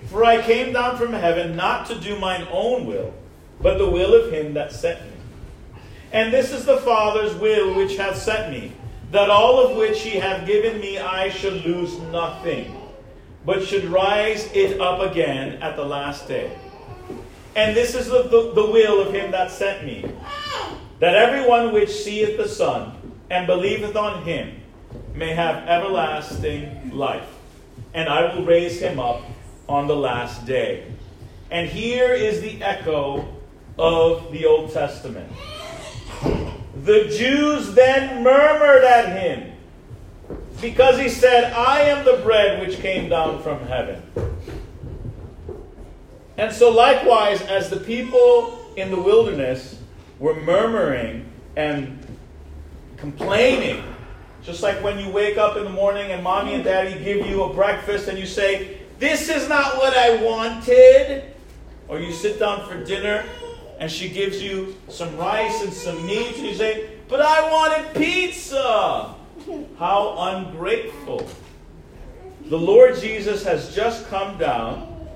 For 0.10 0.26
I 0.26 0.42
came 0.42 0.74
down 0.74 0.98
from 0.98 1.14
heaven 1.14 1.56
not 1.56 1.86
to 1.88 1.96
do 1.96 2.18
mine 2.18 2.48
own 2.52 2.88
will, 2.88 3.14
but 3.62 3.78
the 3.78 3.90
will 3.90 4.16
of 4.16 4.34
him 4.34 4.56
that 4.56 4.74
sent 4.74 5.02
me. 5.04 5.12
And 6.12 6.34
this 6.34 6.52
is 6.52 6.66
the 6.66 6.78
Father's 6.78 7.36
will 7.36 7.76
which 7.76 7.96
hath 7.96 8.18
sent 8.18 8.52
me, 8.52 8.72
that 9.12 9.30
all 9.30 9.60
of 9.60 9.78
which 9.78 10.02
he 10.02 10.18
hath 10.18 10.48
given 10.48 10.80
me 10.80 10.98
I 10.98 11.30
should 11.30 11.64
lose 11.64 11.96
nothing, 12.12 12.76
but 13.46 13.64
should 13.64 13.86
rise 13.86 14.52
it 14.54 14.82
up 14.82 15.12
again 15.12 15.62
at 15.62 15.76
the 15.76 15.86
last 15.86 16.28
day. 16.28 16.58
And 17.56 17.78
this 17.78 17.94
is 17.94 18.08
the, 18.08 18.24
the, 18.24 18.54
the 18.56 18.66
will 18.66 19.02
of 19.02 19.14
him 19.14 19.30
that 19.32 19.52
sent 19.52 19.86
me, 19.86 20.12
that 20.98 21.14
everyone 21.14 21.72
which 21.72 21.92
seeth 21.92 22.36
the 22.36 22.48
Son 22.48 22.96
and 23.30 23.46
believeth 23.46 23.96
on 23.96 24.24
him 24.24 24.60
may 25.14 25.36
have 25.36 25.68
everlasting 25.68 26.90
life. 26.96 27.30
And 27.94 28.10
I 28.10 28.34
will 28.34 28.46
raise 28.46 28.80
him 28.80 29.00
up 29.00 29.22
on 29.70 29.88
the 29.88 29.96
last 29.96 30.46
day. 30.46 30.92
And 31.52 31.70
here 31.70 32.12
is 32.12 32.42
the 32.42 32.62
echo 32.62 33.28
of 33.78 34.32
the 34.32 34.46
Old 34.46 34.74
Testament. 34.74 35.32
The 36.84 37.08
Jews 37.16 37.74
then 37.74 38.24
murmured 38.24 38.84
at 38.84 39.22
him 39.22 39.54
because 40.60 41.00
he 41.00 41.08
said, 41.08 41.54
I 41.54 41.82
am 41.82 42.04
the 42.04 42.22
bread 42.24 42.60
which 42.60 42.80
came 42.80 43.10
down 43.10 43.42
from 43.42 43.66
heaven. 43.68 44.02
And 46.38 46.54
so, 46.54 46.72
likewise, 46.72 47.42
as 47.44 47.70
the 47.70 47.78
people 47.78 48.66
in 48.76 48.92
the 48.92 49.00
wilderness 49.00 49.78
were 50.20 50.36
murmuring 50.42 51.30
and 51.56 52.06
complaining, 52.98 53.84
just 54.42 54.64
like 54.64 54.82
when 54.84 55.00
you 55.00 55.10
wake 55.12 55.38
up 55.38 55.58
in 55.58 55.64
the 55.64 55.70
morning 55.70 56.12
and 56.12 56.24
mommy 56.24 56.54
and 56.54 56.64
daddy 56.64 57.04
give 57.04 57.28
you 57.28 57.44
a 57.44 57.54
breakfast 57.54 58.08
and 58.08 58.18
you 58.18 58.26
say, 58.26 58.79
this 59.00 59.30
is 59.30 59.48
not 59.48 59.78
what 59.78 59.98
I 59.98 60.22
wanted. 60.22 61.24
Or 61.88 62.00
you 62.00 62.12
sit 62.12 62.38
down 62.38 62.68
for 62.68 62.84
dinner 62.84 63.26
and 63.80 63.90
she 63.90 64.10
gives 64.10 64.42
you 64.42 64.76
some 64.90 65.18
rice 65.18 65.64
and 65.64 65.74
some 65.74 66.06
meat 66.06 66.36
and 66.36 66.46
you 66.46 66.54
say, 66.54 66.90
But 67.08 67.22
I 67.22 67.50
wanted 67.50 67.96
pizza. 67.96 69.16
How 69.80 70.16
ungrateful. 70.36 71.28
The 72.46 72.58
Lord 72.58 73.00
Jesus 73.00 73.44
has 73.44 73.74
just 73.74 74.08
come 74.10 74.38
down, 74.38 75.08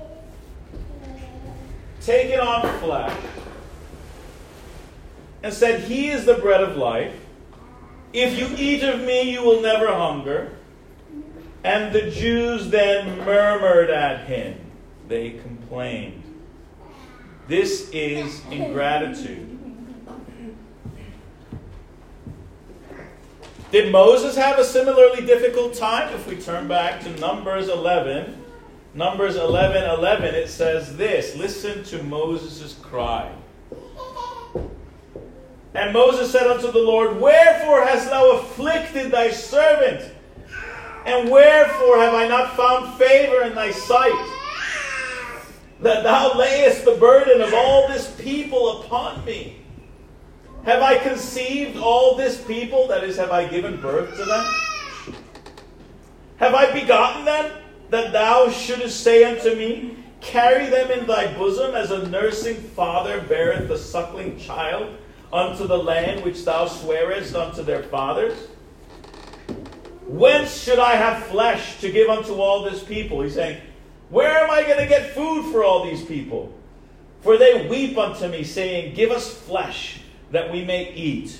taken 2.00 2.40
on 2.40 2.78
flesh, 2.80 3.16
and 5.42 5.52
said, 5.52 5.80
He 5.80 6.08
is 6.08 6.24
the 6.24 6.34
bread 6.34 6.62
of 6.62 6.76
life. 6.76 7.14
If 8.12 8.38
you 8.38 8.48
eat 8.56 8.82
of 8.82 9.00
me, 9.00 9.30
you 9.30 9.42
will 9.42 9.60
never 9.60 9.88
hunger. 9.88 10.52
And 11.64 11.94
the 11.94 12.10
Jews 12.10 12.68
then 12.68 13.18
murmured 13.24 13.88
at 13.88 14.26
him. 14.26 14.60
They 15.08 15.30
complained. 15.30 16.22
This 17.48 17.88
is 17.90 18.42
ingratitude. 18.50 19.50
Did 23.72 23.90
Moses 23.90 24.36
have 24.36 24.58
a 24.58 24.64
similarly 24.64 25.26
difficult 25.26 25.74
time? 25.74 26.14
If 26.14 26.28
we 26.28 26.36
turn 26.36 26.68
back 26.68 27.00
to 27.00 27.10
Numbers 27.18 27.68
11, 27.68 28.42
Numbers 28.94 29.34
11 29.34 29.82
11, 29.82 30.34
it 30.34 30.48
says 30.48 30.96
this 30.96 31.34
Listen 31.34 31.82
to 31.84 32.02
Moses' 32.04 32.74
cry. 32.74 33.32
And 35.74 35.92
Moses 35.92 36.30
said 36.30 36.46
unto 36.46 36.70
the 36.70 36.78
Lord, 36.78 37.20
Wherefore 37.20 37.84
hast 37.84 38.10
thou 38.10 38.36
afflicted 38.36 39.10
thy 39.10 39.30
servant? 39.32 40.13
And 41.04 41.30
wherefore 41.30 41.98
have 41.98 42.14
I 42.14 42.26
not 42.26 42.56
found 42.56 42.94
favor 42.98 43.42
in 43.42 43.54
thy 43.54 43.70
sight? 43.70 44.30
That 45.80 46.02
thou 46.02 46.36
layest 46.38 46.84
the 46.84 46.96
burden 46.96 47.42
of 47.42 47.52
all 47.52 47.88
this 47.88 48.10
people 48.18 48.80
upon 48.80 49.24
me. 49.24 49.60
Have 50.64 50.80
I 50.80 50.96
conceived 50.96 51.76
all 51.76 52.16
this 52.16 52.40
people? 52.42 52.88
That 52.88 53.04
is, 53.04 53.18
have 53.18 53.30
I 53.30 53.46
given 53.46 53.80
birth 53.80 54.16
to 54.16 54.24
them? 54.24 54.46
Have 56.36 56.54
I 56.54 56.72
begotten 56.72 57.26
them? 57.26 57.52
That 57.90 58.12
thou 58.12 58.48
shouldest 58.48 59.02
say 59.02 59.24
unto 59.24 59.54
me, 59.54 59.98
Carry 60.22 60.70
them 60.70 60.90
in 60.90 61.06
thy 61.06 61.34
bosom 61.34 61.74
as 61.74 61.90
a 61.90 62.08
nursing 62.08 62.56
father 62.56 63.20
beareth 63.20 63.68
the 63.68 63.76
suckling 63.76 64.38
child 64.38 64.96
unto 65.30 65.66
the 65.66 65.76
land 65.76 66.24
which 66.24 66.46
thou 66.46 66.66
swearest 66.66 67.34
unto 67.34 67.62
their 67.62 67.82
fathers? 67.82 68.48
Whence 70.06 70.62
should 70.62 70.78
I 70.78 70.96
have 70.96 71.24
flesh 71.26 71.80
to 71.80 71.90
give 71.90 72.10
unto 72.10 72.34
all 72.34 72.62
this 72.62 72.82
people? 72.82 73.22
He's 73.22 73.34
saying, 73.34 73.60
Where 74.10 74.38
am 74.38 74.50
I 74.50 74.62
going 74.62 74.78
to 74.78 74.86
get 74.86 75.14
food 75.14 75.50
for 75.50 75.64
all 75.64 75.84
these 75.84 76.04
people? 76.04 76.52
For 77.22 77.38
they 77.38 77.66
weep 77.68 77.96
unto 77.96 78.28
me, 78.28 78.44
saying, 78.44 78.94
Give 78.94 79.10
us 79.10 79.32
flesh 79.32 80.00
that 80.30 80.52
we 80.52 80.62
may 80.64 80.92
eat. 80.92 81.38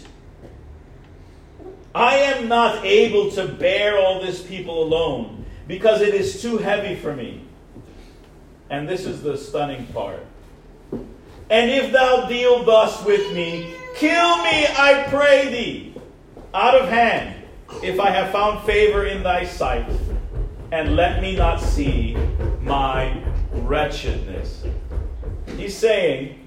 I 1.95 2.17
am 2.17 2.49
not 2.49 2.85
able 2.85 3.31
to 3.33 3.47
bear 3.47 3.99
all 3.99 4.21
this 4.21 4.43
people 4.43 4.83
alone, 4.83 5.45
because 5.69 6.01
it 6.01 6.15
is 6.15 6.41
too 6.41 6.57
heavy 6.59 6.97
for 6.97 7.15
me. 7.15 7.43
And 8.71 8.89
this 8.89 9.05
is 9.05 9.23
the 9.23 9.37
stunning 9.37 9.87
part. 9.89 10.25
And 11.51 11.71
if 11.71 11.93
thou 11.93 12.27
deal 12.27 12.65
thus 12.65 13.05
with 13.05 13.33
me, 13.35 13.75
kill 13.95 14.39
me, 14.39 14.67
I 14.67 15.07
pray 15.11 15.51
thee, 15.51 15.95
out 16.55 16.81
of 16.81 16.89
hand 16.89 17.44
if 17.83 18.01
I 18.01 18.11
have 18.11 18.31
found 18.31 18.65
favor 18.65 19.07
in 19.07 19.23
thy 19.23 19.45
sight, 19.45 19.89
and 20.73 20.97
let 20.97 21.21
me 21.23 21.37
not 21.37 21.61
see 21.61 22.17
my 22.61 23.23
wretchedness. 23.53 24.65
He's 25.57 25.77
saying, 25.77 26.41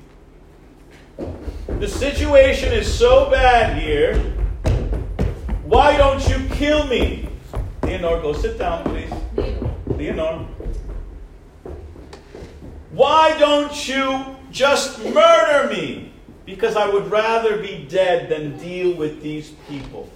the 1.79 1.88
situation 1.88 2.74
is 2.74 2.91
so 2.91 3.29
bad 3.29 3.81
here. 3.81 4.17
Why 5.63 5.98
don't 5.98 6.27
you 6.27 6.48
kill 6.55 6.88
me? 6.88 7.29
Leonor, 7.84 8.22
go 8.22 8.34
sit 8.34 8.57
down, 8.57 8.84
please. 8.86 9.12
Leonor. 9.88 10.46
Why 12.91 13.38
don't 13.38 13.88
you 13.88 14.38
just 14.51 15.03
murder 15.05 15.69
me, 15.69 16.12
because 16.46 16.75
I 16.75 16.89
would 16.89 17.12
rather 17.12 17.62
be 17.62 17.86
dead 17.88 18.29
than 18.29 18.57
deal 18.57 18.96
with 18.96 19.22
these 19.22 19.51
people. 19.69 20.10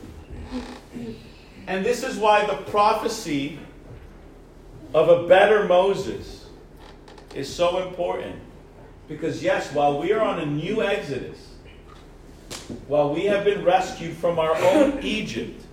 And 1.68 1.86
this 1.86 2.04
is 2.04 2.18
why 2.18 2.46
the 2.46 2.58
prophecy 2.72 3.60
of 4.94 5.10
a 5.10 5.28
better 5.28 5.66
Moses 5.66 6.46
is 7.36 7.54
so 7.54 7.88
important. 7.88 8.36
Because, 9.08 9.44
yes, 9.44 9.72
while 9.74 10.00
we 10.00 10.12
are 10.14 10.22
on 10.22 10.40
a 10.40 10.46
new 10.46 10.82
Exodus, 10.82 11.38
while 12.88 13.14
we 13.14 13.26
have 13.26 13.44
been 13.44 13.64
rescued 13.64 14.16
from 14.18 14.40
our 14.40 14.56
own 14.56 15.00
Egypt, 15.02 15.66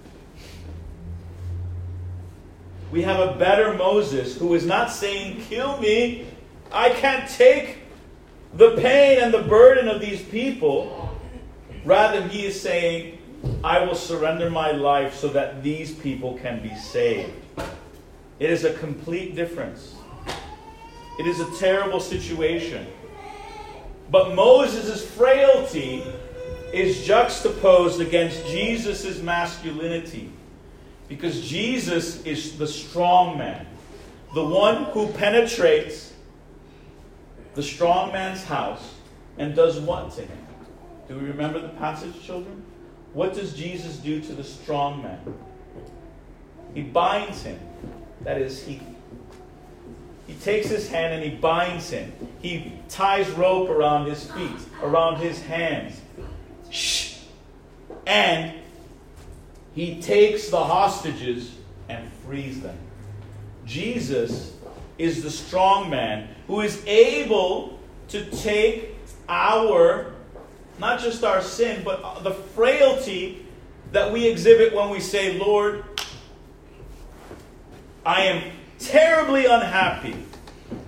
we 2.91 3.03
have 3.03 3.21
a 3.21 3.39
better 3.39 3.75
Moses 3.75 4.37
who 4.37 4.55
is 4.55 4.65
not 4.65 4.91
saying, 4.91 5.43
Kill 5.43 5.79
me. 5.79 6.27
I 6.73 6.91
can't 6.91 7.29
take 7.29 7.79
the 8.55 8.77
pain 8.77 9.21
and 9.23 9.33
the 9.33 9.43
burden 9.43 9.89
of 9.89 10.01
these 10.01 10.23
people. 10.23 11.17
Rather, 11.85 12.23
he 12.23 12.47
is 12.47 12.61
saying, 12.61 13.18
I 13.63 13.85
will 13.85 13.95
surrender 13.95 14.51
my 14.51 14.73
life 14.73 15.15
so 15.15 15.29
that 15.29 15.63
these 15.63 15.95
people 15.95 16.39
can 16.39 16.63
be 16.63 16.75
saved. 16.77 17.33
It 18.39 18.51
is 18.51 18.65
a 18.65 18.73
complete 18.75 19.35
difference. 19.35 19.95
It 21.19 21.27
is 21.27 21.41
a 21.41 21.59
terrible 21.59 22.01
situation. 22.01 22.87
But 24.11 24.35
Moses' 24.35 25.05
frailty 25.05 26.05
is 26.73 27.05
juxtaposed 27.05 28.01
against 28.01 28.47
Jesus' 28.47 29.21
masculinity. 29.21 30.31
Because 31.09 31.41
Jesus 31.41 32.23
is 32.25 32.59
the 32.59 32.67
strong 32.67 33.39
man, 33.39 33.67
the 34.35 34.45
one 34.45 34.85
who 34.85 35.09
penetrates 35.09 36.13
the 37.55 37.63
strong 37.63 38.13
man's 38.13 38.45
house 38.45 38.95
and 39.39 39.55
does 39.55 39.81
what 39.81 40.13
to 40.13 40.21
him? 40.23 40.47
Do 41.09 41.19
we 41.19 41.27
remember 41.27 41.61
the 41.61 41.71
passage, 41.71 42.23
children? 42.23 42.63
What 43.19 43.35
does 43.35 43.53
Jesus 43.53 43.97
do 43.97 44.21
to 44.21 44.33
the 44.33 44.45
strong 44.45 45.03
man? 45.03 45.19
He 46.73 46.83
binds 46.83 47.43
him. 47.43 47.59
That 48.21 48.41
is, 48.41 48.63
he, 48.63 48.81
he 50.29 50.35
takes 50.35 50.69
his 50.69 50.89
hand 50.89 51.15
and 51.15 51.25
he 51.25 51.37
binds 51.37 51.91
him. 51.91 52.13
He 52.41 52.75
ties 52.89 53.29
rope 53.31 53.71
around 53.71 54.07
his 54.07 54.31
feet, 54.31 54.61
around 54.85 55.17
his 55.17 55.43
hands. 55.43 56.01
Shh. 56.71 57.19
And 58.07 58.55
he 59.75 60.01
takes 60.01 60.51
the 60.51 60.63
hostages 60.63 61.57
and 61.89 62.09
frees 62.25 62.61
them. 62.61 62.79
Jesus 63.67 64.55
is 64.97 65.25
the 65.25 65.31
strong 65.33 65.91
man 65.91 66.29
who 66.47 66.61
is 66.61 66.85
able 66.87 67.81
to 68.11 68.31
take 68.31 68.95
our, 69.29 70.15
not 70.79 71.01
just 71.01 71.25
our 71.25 71.41
sin, 71.41 71.83
but 71.85 72.23
the 72.23 72.31
frailty 72.33 73.45
that 73.93 74.13
we 74.13 74.27
exhibit 74.27 74.75
when 74.75 74.91
we 74.91 75.01
say, 75.01 75.39
Lord, 75.39 75.85
I 78.05 78.25
am 78.25 78.53
terribly 78.79 79.47
unhappy. 79.47 80.17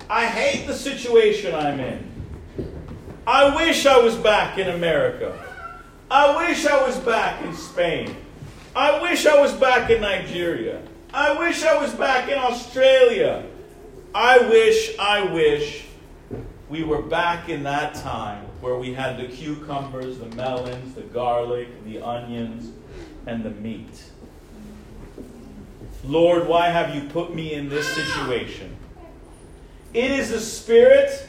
I 0.08 0.26
hate 0.26 0.66
the 0.66 0.74
situation 0.74 1.54
I'm 1.54 1.80
in. 1.80 2.10
I 3.26 3.54
wish 3.54 3.86
I 3.86 3.98
was 3.98 4.16
back 4.16 4.58
in 4.58 4.68
America. 4.68 5.38
I 6.10 6.48
wish 6.48 6.66
I 6.66 6.84
was 6.84 6.96
back 6.98 7.42
in 7.44 7.54
Spain. 7.54 8.16
I 8.74 9.00
wish 9.00 9.26
I 9.26 9.40
was 9.40 9.52
back 9.52 9.90
in 9.90 10.00
Nigeria. 10.00 10.82
I 11.12 11.38
wish 11.38 11.64
I 11.64 11.78
was 11.78 11.92
back 11.94 12.28
in 12.28 12.38
Australia. 12.38 13.44
I 14.14 14.38
wish, 14.38 14.98
I 14.98 15.24
wish 15.32 15.84
we 16.70 16.84
were 16.84 17.02
back 17.02 17.48
in 17.48 17.64
that 17.64 17.96
time 17.96 18.44
where 18.60 18.76
we 18.76 18.94
had 18.94 19.18
the 19.18 19.26
cucumbers, 19.26 20.18
the 20.18 20.26
melons, 20.36 20.94
the 20.94 21.02
garlic, 21.02 21.84
the 21.84 22.00
onions, 22.00 22.72
and 23.26 23.42
the 23.42 23.50
meat. 23.50 24.04
Lord, 26.04 26.46
why 26.46 26.68
have 26.68 26.94
you 26.94 27.10
put 27.10 27.34
me 27.34 27.54
in 27.54 27.68
this 27.68 27.88
situation? 27.88 28.76
It 29.92 30.12
is 30.12 30.30
the 30.30 30.40
spirit 30.40 31.28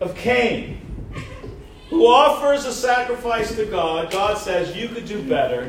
of 0.00 0.14
Cain 0.14 0.80
who 1.90 2.06
offers 2.06 2.64
a 2.64 2.72
sacrifice 2.72 3.54
to 3.56 3.66
God. 3.66 4.12
God 4.12 4.38
says, 4.38 4.76
You 4.76 4.88
could 4.88 5.06
do 5.06 5.20
better 5.28 5.62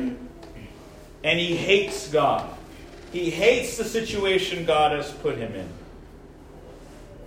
and 1.24 1.38
he 1.38 1.56
hates 1.56 2.08
God. 2.08 2.48
He 3.10 3.28
hates 3.28 3.76
the 3.76 3.84
situation 3.84 4.64
God 4.64 4.92
has 4.92 5.10
put 5.10 5.36
him 5.36 5.52
in. 5.54 5.79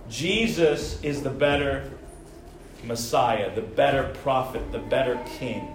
Jesus 0.08 1.02
is 1.02 1.22
the 1.22 1.30
better 1.30 1.90
Messiah, 2.84 3.54
the 3.54 3.62
better 3.62 4.12
prophet, 4.22 4.70
the 4.72 4.78
better 4.78 5.18
king. 5.38 5.68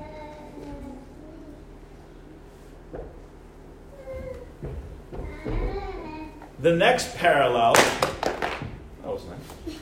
The 6.62 6.76
next 6.76 7.16
parallel, 7.16 7.74
that 7.74 9.06
was 9.06 9.24
nice. 9.26 9.78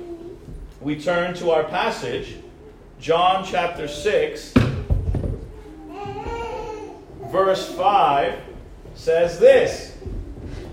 we 0.81 1.01
turn 1.01 1.35
to 1.35 1.51
our 1.53 1.63
passage 1.63 2.37
John 2.99 3.45
chapter 3.45 3.87
6, 3.87 4.53
verse 7.31 7.73
5 7.73 8.39
says 9.07 9.39
this 9.39 9.95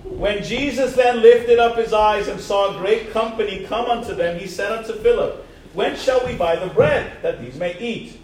When 0.04 0.44
Jesus 0.44 0.96
then 0.96 1.22
lifted 1.22 1.60
up 1.60 1.78
his 1.78 1.94
eyes 1.94 2.28
and 2.28 2.42
saw 2.42 2.76
a 2.76 2.80
great 2.80 3.12
company 3.12 3.64
come 3.66 3.86
unto 3.86 4.16
them, 4.16 4.40
he 4.40 4.48
said 4.48 4.72
unto 4.72 4.94
Philip, 4.94 5.46
When 5.74 5.96
shall 5.96 6.26
we 6.26 6.36
buy 6.36 6.56
the 6.56 6.74
bread 6.74 7.22
that 7.22 7.40
these 7.40 7.56
may 7.56 7.78
eat? 7.78 8.20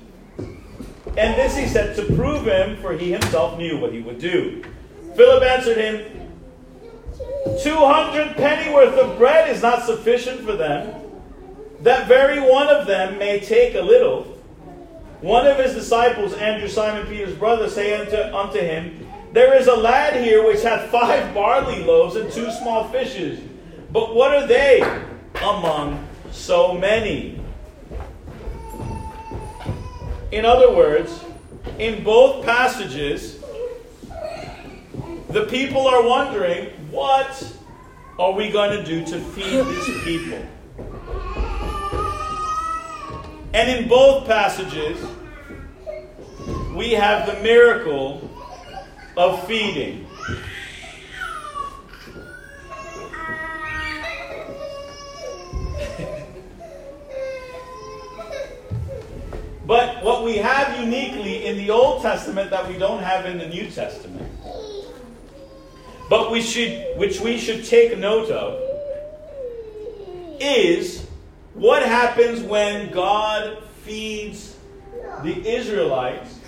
And 1.15 1.35
this 1.37 1.55
he 1.55 1.67
said 1.67 1.95
to 1.95 2.15
prove 2.15 2.45
him, 2.45 2.77
for 2.77 2.93
he 2.93 3.11
himself 3.11 3.57
knew 3.59 3.77
what 3.77 3.93
he 3.93 4.01
would 4.01 4.17
do. 4.17 4.63
Philip 5.15 5.43
answered 5.43 5.77
him, 5.77 6.31
Two 7.61 7.77
hundred 7.77 8.35
pennyworth 8.35 8.97
of 8.97 9.17
bread 9.17 9.47
is 9.49 9.61
not 9.61 9.83
sufficient 9.83 10.41
for 10.41 10.55
them 10.55 11.05
that 11.81 12.07
very 12.07 12.39
one 12.39 12.67
of 12.67 12.87
them 12.87 13.17
may 13.19 13.39
take 13.39 13.75
a 13.75 13.81
little. 13.81 14.23
One 15.21 15.45
of 15.45 15.57
his 15.57 15.73
disciples, 15.73 16.33
Andrew 16.33 16.67
Simon 16.67 17.05
Peter's 17.07 17.35
brother, 17.35 17.69
say 17.69 17.99
unto, 17.99 18.17
unto 18.35 18.59
him, 18.59 19.08
There 19.31 19.55
is 19.55 19.67
a 19.67 19.75
lad 19.75 20.23
here 20.23 20.43
which 20.45 20.63
hath 20.63 20.89
five 20.89 21.33
barley 21.35 21.83
loaves 21.83 22.15
and 22.15 22.31
two 22.31 22.49
small 22.51 22.87
fishes. 22.89 23.39
But 23.91 24.15
what 24.15 24.35
are 24.35 24.47
they 24.47 24.81
among 25.35 26.07
so 26.31 26.73
many? 26.73 27.39
In 30.31 30.45
other 30.45 30.75
words, 30.75 31.23
in 31.77 32.03
both 32.03 32.43
passages, 32.43 33.39
the 35.29 35.45
people 35.45 35.87
are 35.87 36.03
wondering, 36.03 36.67
what 36.89 37.53
are 38.17 38.31
we 38.31 38.49
going 38.51 38.71
to 38.71 38.83
do 38.83 39.05
to 39.05 39.19
feed 39.19 39.63
these 39.63 40.03
people? 40.03 40.45
And 43.53 43.69
in 43.69 43.87
both 43.87 44.27
passages, 44.27 45.03
we 46.75 46.91
have 46.91 47.25
the 47.25 47.41
miracle 47.41 48.28
of 49.19 49.45
feeding. 49.45 50.07
but 59.67 60.01
what 60.05 60.23
we 60.23 60.37
have 60.37 60.79
uniquely 60.79 61.45
in 61.47 61.57
the 61.57 61.69
Old 61.69 62.01
Testament 62.01 62.49
that 62.49 62.65
we 62.69 62.77
don't 62.77 63.03
have 63.03 63.25
in 63.25 63.37
the 63.37 63.47
New 63.47 63.69
Testament, 63.69 64.31
but 66.09 66.31
we 66.31 66.41
should, 66.41 66.97
which 66.97 67.19
we 67.19 67.37
should 67.37 67.65
take 67.65 67.97
note 67.97 68.31
of, 68.31 68.57
is 70.39 71.05
what 71.53 71.83
happens 71.83 72.41
when 72.41 72.89
God 72.91 73.61
feeds 73.83 74.55
the 75.23 75.45
Israelites 75.45 76.38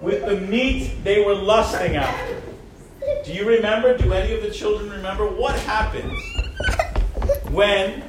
with 0.00 0.24
the 0.24 0.36
meat 0.36 1.04
they 1.04 1.24
were 1.24 1.34
lusting 1.34 1.96
after. 1.96 2.42
Do 3.24 3.32
you 3.32 3.46
remember? 3.46 3.96
Do 3.96 4.12
any 4.12 4.34
of 4.34 4.42
the 4.42 4.50
children 4.50 4.90
remember 4.90 5.26
what 5.26 5.58
happens 5.60 6.12
when 7.50 8.02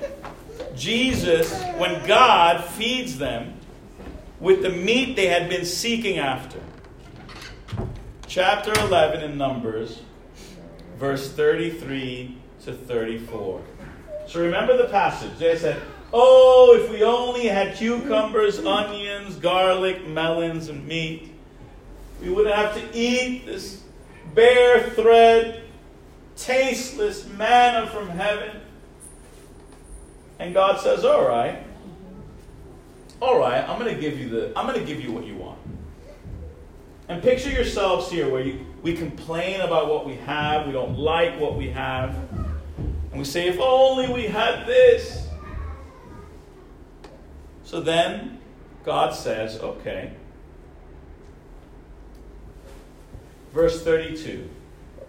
Jesus, 0.75 1.51
when 1.77 2.05
God 2.07 2.63
feeds 2.63 3.17
them 3.17 3.53
with 4.39 4.61
the 4.61 4.69
meat 4.69 5.15
they 5.15 5.27
had 5.27 5.49
been 5.49 5.65
seeking 5.65 6.17
after? 6.17 6.59
Chapter 8.27 8.71
11 8.79 9.23
in 9.29 9.37
Numbers, 9.37 10.01
verse 10.97 11.31
33 11.31 12.37
to 12.63 12.73
34. 12.73 13.61
So 14.27 14.41
remember 14.41 14.77
the 14.77 14.87
passage. 14.87 15.37
They 15.37 15.57
said, 15.57 15.81
Oh, 16.13 16.77
if 16.79 16.89
we 16.89 17.03
only 17.03 17.47
had 17.47 17.75
cucumbers, 17.75 18.59
onions, 18.59 19.35
garlic, 19.35 20.07
melons, 20.07 20.69
and 20.69 20.85
meat, 20.85 21.30
we 22.21 22.29
wouldn't 22.29 22.55
have 22.55 22.75
to 22.75 22.97
eat 22.97 23.45
this 23.45 23.81
bare 24.33 24.89
thread, 24.91 25.63
tasteless 26.35 27.27
manna 27.27 27.87
from 27.87 28.09
heaven. 28.09 28.61
And 30.39 30.53
God 30.53 30.79
says, 30.79 31.03
All 31.03 31.27
right, 31.27 31.63
all 33.21 33.39
right, 33.39 33.67
I'm 33.67 33.79
going 33.79 33.93
to 33.93 33.99
give 33.99 34.19
you 34.19 34.29
the, 34.29 34.53
I'm 34.57 34.65
going 34.65 34.79
to 34.79 34.85
give 34.85 35.01
you 35.01 35.11
what 35.11 35.25
you 35.25 35.35
want. 35.35 35.59
And 37.07 37.21
picture 37.21 37.49
yourselves 37.49 38.09
here 38.09 38.29
where 38.29 38.41
you, 38.41 38.65
we 38.81 38.95
complain 38.95 39.61
about 39.61 39.89
what 39.89 40.05
we 40.05 40.15
have, 40.15 40.65
we 40.65 40.71
don't 40.71 40.97
like 40.97 41.39
what 41.39 41.57
we 41.57 41.69
have, 41.69 42.15
and 43.11 43.19
we 43.19 43.25
say, 43.25 43.47
if 43.47 43.59
only 43.59 44.11
we 44.11 44.23
had 44.23 44.65
this. 44.65 45.27
So 47.63 47.81
then 47.81 48.39
God 48.83 49.13
says, 49.13 49.59
okay. 49.59 50.13
Verse 53.53 53.83
32 53.83 54.49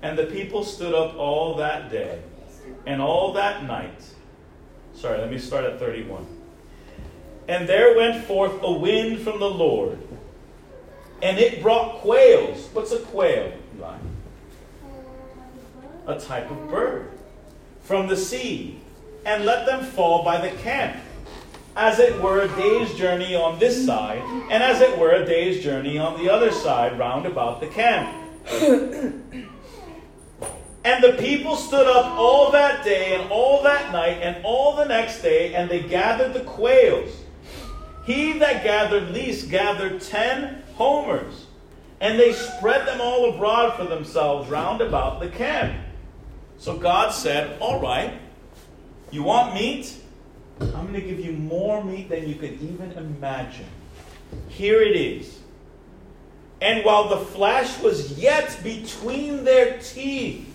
And 0.03 0.19
the 0.19 0.27
people 0.27 0.65
stood 0.65 0.95
up 0.95 1.17
all 1.17 1.57
that 1.57 1.91
day 1.91 2.21
and 2.87 3.01
all 3.01 3.33
that 3.35 3.65
night. 3.65 4.03
Sorry, 4.95 5.19
let 5.19 5.31
me 5.31 5.39
start 5.39 5.65
at 5.65 5.79
31. 5.79 6.27
And 7.49 7.69
there 7.69 7.97
went 7.97 8.25
forth 8.25 8.63
a 8.63 8.73
wind 8.73 9.21
from 9.21 9.41
the 9.41 9.51
Lord, 9.51 9.99
and 11.21 11.39
it 11.39 11.63
brought 11.63 12.01
quails. 12.01 12.69
What's 12.73 12.93
a 12.93 13.01
quail? 13.01 13.53
A 16.07 16.21
type 16.21 16.51
of 16.51 16.69
bird. 16.69 17.11
From 17.83 18.07
the 18.07 18.17
sea, 18.17 18.81
and 19.25 19.45
let 19.45 19.67
them 19.67 19.85
fall 19.85 20.25
by 20.25 20.41
the 20.41 20.57
camp, 20.59 20.97
as 21.77 21.99
it 21.99 22.21
were 22.21 22.43
a 22.43 22.49
day's 22.49 22.95
journey 22.95 23.35
on 23.35 23.59
this 23.59 23.85
side, 23.85 24.23
and 24.51 24.63
as 24.63 24.81
it 24.81 24.97
were 24.99 25.11
a 25.11 25.25
day's 25.25 25.63
journey 25.63 25.99
on 25.99 26.23
the 26.23 26.31
other 26.31 26.53
side, 26.53 26.99
round 26.99 27.27
about 27.27 27.61
the 27.61 27.67
camp. 27.69 28.22
And 30.85 31.03
the 31.03 31.13
people 31.13 31.55
stood 31.57 31.87
up 31.87 32.07
all 32.19 32.51
that 32.53 32.85
day 32.85 33.15
and 33.15 33.31
all 33.31 33.63
that 33.63 33.93
night 33.93 34.19
and 34.21 34.45
all 34.45 34.75
the 34.75 34.85
next 34.85 35.23
day, 35.23 35.55
and 35.55 35.71
they 35.71 35.81
gathered 35.81 36.35
the 36.35 36.41
quails. 36.41 37.11
He 38.05 38.39
that 38.41 38.65
gathered 38.65 39.11
least 39.11 39.49
gathered 39.49 40.01
ten 40.01 40.65
homers, 40.75 41.47
and 42.01 42.19
they 42.19 42.33
spread 42.33 42.87
them 42.89 43.01
all 43.01 43.33
abroad 43.33 43.77
for 43.77 43.85
themselves 43.85 44.51
round 44.51 44.81
about 44.81 45.21
the 45.21 45.29
camp. 45.29 45.81
So 46.59 46.77
God 46.77 47.13
said, 47.13 47.61
All 47.61 47.81
right, 47.81 48.15
you 49.13 49.23
want 49.23 49.55
meat? 49.55 49.97
I'm 50.61 50.89
going 50.89 50.95
to 50.95 51.01
give 51.01 51.21
you 51.21 51.33
more 51.33 51.83
meat 51.83 52.09
than 52.09 52.29
you 52.29 52.35
could 52.35 52.61
even 52.61 52.93
imagine. 52.93 53.67
Here 54.49 54.83
it 54.83 54.97
is. 54.97 55.42
And 56.63 56.85
while 56.85 57.09
the 57.09 57.17
flesh 57.17 57.81
was 57.81 58.17
yet 58.17 58.57
between 58.63 59.43
their 59.43 59.81
teeth, 59.81 60.49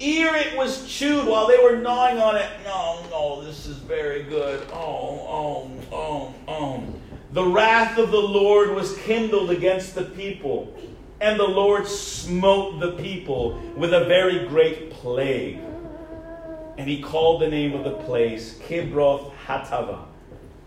ere 0.00 0.34
it 0.34 0.56
was 0.56 0.88
chewed 0.88 1.28
while 1.28 1.46
they 1.46 1.58
were 1.62 1.76
gnawing 1.76 2.18
on 2.18 2.34
it. 2.34 2.50
No, 2.64 3.06
no, 3.10 3.44
this 3.44 3.66
is 3.66 3.76
very 3.76 4.24
good. 4.24 4.66
Oh, 4.72 5.20
oh, 5.28 5.70
oh, 5.92 6.34
oh. 6.48 6.84
The 7.30 7.44
wrath 7.44 7.96
of 7.96 8.10
the 8.10 8.16
Lord 8.16 8.70
was 8.70 8.98
kindled 8.98 9.50
against 9.50 9.94
the 9.94 10.02
people, 10.02 10.74
and 11.20 11.38
the 11.38 11.46
Lord 11.46 11.86
smote 11.86 12.80
the 12.80 13.00
people 13.00 13.56
with 13.76 13.94
a 13.94 14.04
very 14.06 14.48
great 14.48 14.90
plague. 14.90 15.60
And 16.76 16.88
he 16.88 17.00
called 17.00 17.40
the 17.40 17.48
name 17.48 17.72
of 17.74 17.84
the 17.84 18.02
place 18.04 18.58
Kibroth 18.58 19.32
Hattaavah 19.46 20.06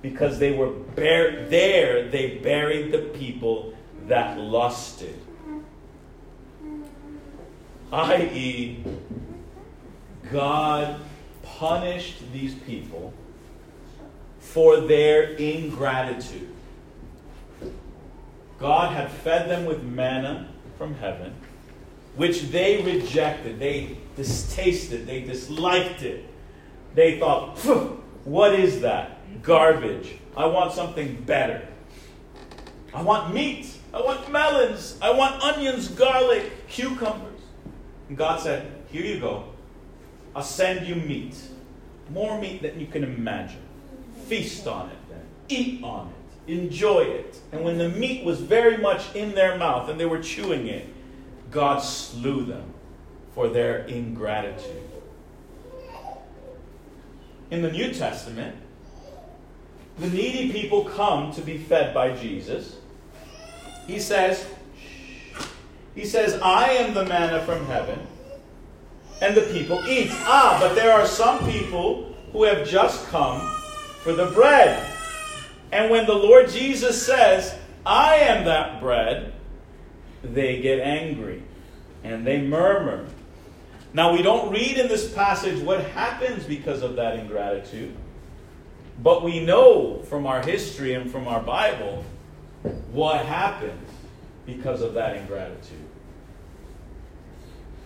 because 0.02 0.40
they 0.40 0.52
were 0.52 0.70
bur- 0.70 1.46
there 1.50 2.08
they 2.10 2.38
buried 2.38 2.92
the 2.92 3.00
people 3.18 3.74
that 4.08 4.40
lusted. 4.40 5.20
I.e 7.92 8.84
god 10.32 11.00
punished 11.44 12.32
these 12.34 12.54
people 12.54 13.14
for 14.40 14.82
their 14.82 15.34
ingratitude. 15.36 16.50
God 18.60 18.94
had 18.94 19.12
fed 19.12 19.50
them 19.50 19.66
with 19.66 19.84
manna 19.84 20.50
from 20.78 20.96
heaven 20.96 21.34
which 22.18 22.50
they 22.50 22.82
rejected. 22.82 23.60
They 23.60 23.96
distasted. 24.16 25.06
They 25.06 25.22
disliked 25.22 26.02
it. 26.02 26.26
They 26.96 27.20
thought 27.20 27.58
what 28.26 28.60
is 28.60 28.82
that 28.82 29.17
garbage. 29.44 30.16
I 30.36 30.46
want 30.46 30.74
something 30.74 31.22
better. 31.26 31.68
I 32.94 33.02
want 33.02 33.34
meat. 33.34 33.68
I 33.94 34.02
want 34.02 34.32
melons. 34.32 34.98
I 35.02 35.12
want 35.12 35.42
onions, 35.42 35.88
garlic, 35.88 36.68
cucumbers. 36.68 37.42
And 38.10 38.18
God 38.18 38.40
said, 38.40 38.72
Here 38.92 39.04
you 39.04 39.20
go. 39.20 39.46
I'll 40.36 40.44
send 40.44 40.88
you 40.88 40.96
meat. 40.96 41.36
More 42.10 42.40
meat 42.40 42.62
than 42.62 42.80
you 42.80 42.88
can 42.88 43.04
imagine. 43.04 43.62
Feast 44.28 44.68
on 44.68 44.90
it. 44.90 44.98
Eat 45.50 45.84
on 45.84 46.08
it. 46.08 46.52
Enjoy 46.52 47.02
it. 47.02 47.40
And 47.52 47.64
when 47.64 47.78
the 47.78 47.90
meat 47.90 48.24
was 48.24 48.40
very 48.40 48.78
much 48.78 49.14
in 49.16 49.36
their 49.36 49.58
mouth 49.58 49.90
and 49.90 50.00
they 50.00 50.06
were 50.06 50.22
chewing 50.22 50.68
it, 50.68 50.88
God 51.52 51.80
slew 51.80 52.46
them 52.46 52.74
for 53.34 53.48
their 53.50 53.80
ingratitude. 53.86 54.84
In 57.50 57.62
the 57.62 57.72
New 57.72 57.94
Testament, 57.94 58.56
the 60.00 60.08
needy 60.08 60.52
people 60.52 60.86
come 60.86 61.32
to 61.34 61.42
be 61.42 61.58
fed 61.58 61.94
by 61.94 62.16
Jesus. 62.16 62.78
He 63.88 64.00
says, 64.00 64.48
he 65.96 66.06
says, 66.06 66.40
I 66.42 66.70
am 66.74 66.94
the 66.94 67.06
manna 67.06 67.44
from 67.44 67.66
heaven, 67.66 68.00
and 69.22 69.36
the 69.36 69.42
people 69.42 69.84
eat. 69.88 70.12
Ah, 70.12 70.58
but 70.62 70.76
there 70.76 70.92
are 70.92 71.08
some 71.08 71.40
people 71.50 72.16
who 72.32 72.44
have 72.44 72.68
just 72.68 73.08
come 73.08 73.42
for 74.04 74.14
the 74.14 74.28
bread. 74.28 74.86
And 75.72 75.90
when 75.90 76.06
the 76.06 76.14
Lord 76.14 76.50
Jesus 76.50 77.04
says, 77.04 77.56
I 77.86 78.16
am 78.16 78.46
that 78.46 78.80
bread, 78.80 79.34
they 80.24 80.62
get 80.62 80.80
angry 80.80 81.44
and 82.04 82.26
they 82.26 82.42
murmur. 82.42 83.06
Now, 83.94 84.14
we 84.14 84.22
don't 84.22 84.52
read 84.52 84.78
in 84.78 84.88
this 84.88 85.12
passage 85.14 85.62
what 85.64 85.84
happens 85.92 86.44
because 86.44 86.84
of 86.84 86.96
that 86.98 87.18
ingratitude. 87.18 87.96
But 89.02 89.24
we 89.24 89.40
know 89.40 90.00
from 90.04 90.26
our 90.26 90.42
history 90.42 90.94
and 90.94 91.12
from 91.12 91.28
our 91.28 91.42
Bible 91.42 92.04
what 92.92 93.26
happened 93.26 93.80
because 94.46 94.82
of 94.82 94.94
that 94.96 95.16
ingratitude. 95.18 95.86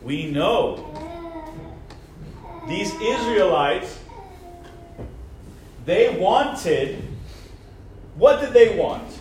We 0.02 0.32
know 0.32 0.93
these 2.67 2.93
Israelites, 2.93 4.00
they 5.86 6.17
wanted, 6.17 7.04
what 8.15 8.39
did 8.39 8.54
they 8.54 8.78
want? 8.78 9.19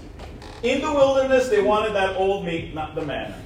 In 0.62 0.83
the 0.83 0.92
wilderness, 0.92 1.48
they 1.48 1.62
wanted 1.62 1.94
that 1.94 2.16
old 2.16 2.44
meat, 2.44 2.74
not 2.74 2.94
the 2.94 3.03
manna. 3.03 3.37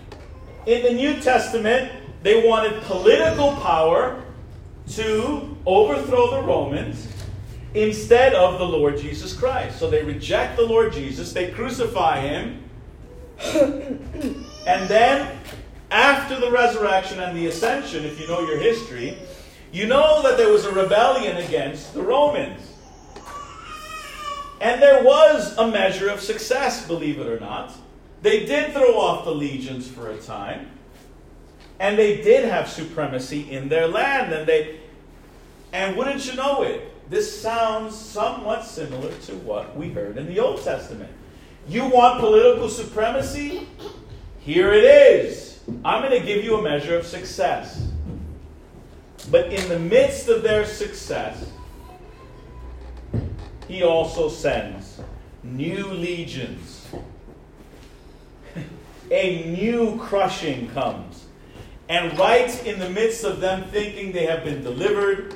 In 0.67 0.83
the 0.83 0.93
New 0.93 1.21
Testament, 1.21 1.93
they 2.23 2.47
wanted 2.47 2.83
political 2.83 3.53
power 3.57 4.23
to 4.91 5.57
overthrow 5.67 6.41
the 6.41 6.47
Romans 6.47 7.09
instead 7.75 8.35
of 8.35 8.59
the 8.59 8.65
Lord 8.65 8.99
Jesus 8.99 9.33
Christ. 9.33 9.79
So 9.79 9.91
they 9.91 10.03
reject 10.05 10.57
the 10.57 10.65
Lord 10.65 10.93
Jesus, 10.93 11.33
they 11.33 11.51
crucify 11.51 12.21
him, 12.21 12.63
and 13.45 14.89
then 14.89 15.37
after 15.91 16.39
the 16.39 16.51
resurrection 16.51 17.21
and 17.21 17.37
the 17.37 17.47
ascension, 17.47 18.05
if 18.05 18.21
you 18.21 18.27
know 18.27 18.41
your 18.41 18.59
history, 18.59 19.19
you 19.73 19.87
know 19.87 20.23
that 20.23 20.37
there 20.37 20.53
was 20.53 20.65
a 20.65 20.73
rebellion 20.73 21.37
against 21.37 21.95
the 21.95 22.03
Romans. 22.03 22.61
And 24.61 24.81
there 24.81 25.03
was 25.03 25.57
a 25.59 25.69
measure 25.69 26.09
of 26.09 26.21
success, 26.21 26.87
believe 26.87 27.19
it 27.19 27.27
or 27.27 27.41
not. 27.41 27.73
They 28.23 28.47
did 28.47 28.73
throw 28.73 28.99
off 28.99 29.25
the 29.25 29.35
legions 29.35 29.87
for 29.87 30.11
a 30.11 30.17
time, 30.17 30.71
and 31.79 31.99
they 31.99 32.23
did 32.23 32.49
have 32.49 32.71
supremacy 32.71 33.51
in 33.51 33.69
their 33.69 33.89
land. 33.89 34.33
And 34.33 34.47
they, 34.47 34.81
and 35.73 35.97
wouldn't 35.97 36.25
you 36.27 36.35
know 36.35 36.63
it, 36.63 36.94
this 37.09 37.41
sounds 37.41 37.95
somewhat 37.95 38.65
similar 38.65 39.13
to 39.13 39.35
what 39.37 39.77
we 39.77 39.91
heard 39.91 40.17
in 40.17 40.27
the 40.27 40.41
Old 40.41 40.63
Testament. 40.63 41.11
You 41.69 41.87
want 41.87 42.21
political 42.21 42.69
supremacy? 42.69 43.69
Here 44.41 44.73
it 44.73 44.85
is. 44.85 45.61
I'm 45.85 46.03
going 46.03 46.19
to 46.19 46.27
give 46.27 46.45
you 46.45 46.57
a 46.57 46.63
measure 46.63 46.97
of 46.97 47.07
success. 47.07 47.89
But 49.31 49.53
in 49.53 49.69
the 49.69 49.79
midst 49.79 50.29
of 50.29 50.43
their 50.43 50.67
success, 50.67 51.51
he 53.69 53.83
also 53.83 54.29
sends 54.29 55.01
new 55.43 55.87
legions. 55.89 56.87
a 59.11 59.45
new 59.47 59.99
crushing 59.99 60.69
comes. 60.71 61.25
And 61.89 62.19
right 62.19 62.67
in 62.67 62.79
the 62.79 62.91
midst 62.91 63.25
of 63.25 63.41
them 63.41 63.65
thinking 63.71 64.13
they 64.13 64.27
have 64.27 64.45
been 64.45 64.63
delivered, 64.63 65.35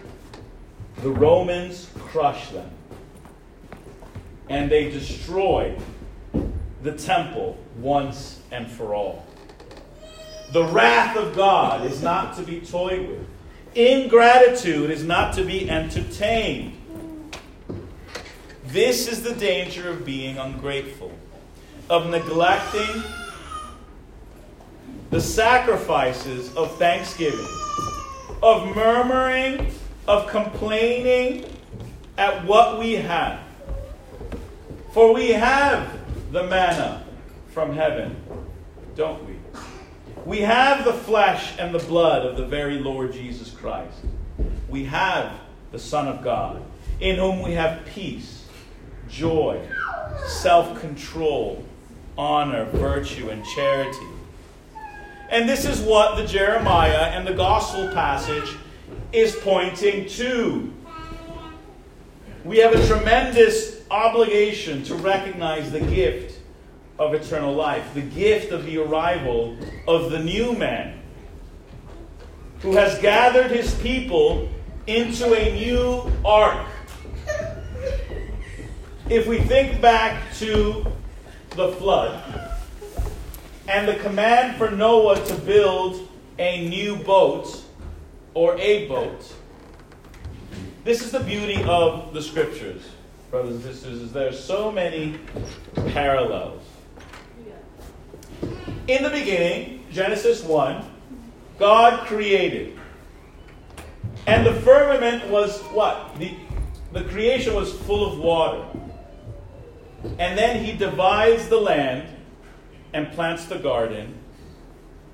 the 1.02 1.11
Romans 1.11 1.88
crush 1.98 2.50
them. 2.50 2.70
And 4.48 4.70
they 4.70 4.90
destroy 4.90 5.76
the 6.82 6.92
temple 6.92 7.58
once 7.78 8.40
and 8.50 8.70
for 8.70 8.94
all. 8.94 9.26
The 10.52 10.64
wrath 10.64 11.16
of 11.16 11.37
God 11.37 11.84
is 11.84 12.02
not 12.02 12.37
to 12.37 12.42
be 12.42 12.61
toyed 12.61 13.06
with. 13.08 13.26
Ingratitude 13.74 14.90
is 14.90 15.04
not 15.04 15.34
to 15.34 15.44
be 15.44 15.68
entertained. 15.68 16.74
This 18.66 19.08
is 19.08 19.22
the 19.22 19.34
danger 19.34 19.90
of 19.90 20.04
being 20.04 20.38
ungrateful, 20.38 21.12
of 21.88 22.08
neglecting 22.11 23.02
the 25.11 25.20
sacrifices 25.20 26.54
of 26.54 26.76
thanksgiving, 26.76 27.46
of 28.42 28.74
murmuring, 28.74 29.70
of 30.09 30.27
complaining 30.27 31.44
at 32.16 32.44
what 32.47 32.79
we 32.79 32.94
have. 32.94 33.40
For 34.92 35.12
we 35.12 35.31
have 35.31 35.99
the 36.33 36.44
manna 36.44 37.05
from 37.51 37.75
heaven, 37.75 38.16
don't 38.97 39.23
we? 39.27 39.37
We 40.25 40.40
have 40.40 40.87
the 40.87 40.94
flesh 40.94 41.59
and 41.59 41.75
the 41.75 41.79
blood 41.79 42.25
of 42.25 42.38
the 42.38 42.47
very 42.47 42.79
Lord 42.79 43.12
Jesus 43.12 43.51
Christ. 43.51 43.99
We 44.68 44.85
have 44.85 45.33
the 45.73 45.79
Son 45.79 46.09
of 46.09 46.25
God, 46.25 46.62
in 47.01 47.16
whom 47.16 47.42
we 47.42 47.53
have 47.53 47.85
peace, 47.85 48.47
joy, 49.11 49.61
self 50.27 50.81
control, 50.81 51.62
honor, 52.16 52.64
virtue, 52.64 53.29
and 53.29 53.44
charity. 53.44 54.07
And 55.31 55.47
this 55.47 55.66
is 55.66 55.81
what 55.81 56.16
the 56.16 56.27
Jeremiah 56.27 57.11
and 57.12 57.27
the 57.27 57.35
gospel 57.35 57.88
passage 57.88 58.57
is 59.12 59.35
pointing 59.37 60.09
to. 60.09 60.73
We 62.44 62.59
have 62.59 62.75
a 62.75 62.87
tremendous 62.87 63.83
obligation 63.90 64.83
to 64.85 64.94
recognize 64.94 65.71
the 65.71 65.81
gift 65.81 66.38
of 66.99 67.14
eternal 67.14 67.55
life, 67.55 67.94
the 67.94 68.03
gift 68.03 68.53
of 68.53 68.64
the 68.64 68.79
arrival 68.79 69.57
of 69.87 70.11
the 70.11 70.18
new 70.18 70.53
man 70.53 71.01
who 72.61 72.73
has 72.73 72.99
gathered 73.01 73.51
his 73.51 73.75
people 73.77 74.49
into 74.87 75.35
a 75.35 75.53
new 75.55 76.11
ark. 76.25 76.66
If 79.09 79.27
we 79.27 79.38
think 79.40 79.81
back 79.81 80.35
to 80.35 80.87
the 81.51 81.73
flood 81.73 82.51
and 83.68 83.87
the 83.87 83.94
command 83.97 84.57
for 84.57 84.71
Noah 84.71 85.25
to 85.27 85.35
build 85.35 86.09
a 86.38 86.68
new 86.68 86.97
boat 86.97 87.64
or 88.38 88.57
a 88.61 88.87
boat, 88.87 89.35
this 90.85 91.03
is 91.03 91.11
the 91.11 91.18
beauty 91.18 91.61
of 91.64 92.14
the 92.14 92.22
scriptures, 92.22 92.83
brothers 93.33 93.57
and 93.57 93.64
sisters, 93.64 94.01
is 94.01 94.12
there 94.12 94.29
are 94.29 94.33
so 94.33 94.70
many 94.70 95.18
parallels. 95.88 96.62
In 98.87 99.03
the 99.03 99.11
beginning, 99.11 99.85
Genesis 99.90 100.44
1, 100.44 100.88
God 101.59 102.07
created. 102.07 102.79
And 104.29 104.46
the 104.46 104.55
firmament 104.55 105.29
was 105.31 105.61
what? 105.72 106.16
The, 106.20 106.33
the 106.92 107.03
creation 107.07 107.55
was 107.55 107.72
full 107.72 108.12
of 108.12 108.20
water. 108.20 108.64
And 110.20 110.38
then 110.38 110.64
he 110.64 110.77
divides 110.77 111.48
the 111.48 111.59
land 111.59 112.07
and 112.92 113.11
plants 113.11 113.46
the 113.46 113.59
garden, 113.59 114.14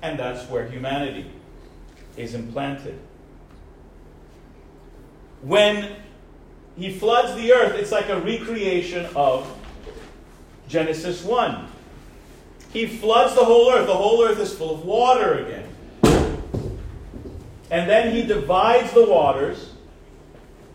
and 0.03 0.19
that's 0.19 0.47
where 0.47 0.67
humanity 0.67 1.31
is 2.17 2.35
implanted. 2.35 2.99
When 5.41 5.95
he 6.77 6.91
floods 6.91 7.35
the 7.35 7.53
earth, 7.53 7.75
it's 7.75 7.91
like 7.91 8.09
a 8.09 8.19
recreation 8.19 9.05
of 9.15 9.47
Genesis 10.67 11.23
1. 11.23 11.67
He 12.73 12.87
floods 12.87 13.35
the 13.35 13.45
whole 13.45 13.71
earth. 13.71 13.87
The 13.87 13.93
whole 13.93 14.23
earth 14.23 14.39
is 14.39 14.53
full 14.53 14.73
of 14.75 14.83
water 14.83 15.45
again. 15.45 15.69
And 17.71 17.89
then 17.89 18.13
he 18.13 18.23
divides 18.23 18.91
the 18.93 19.05
waters. 19.05 19.71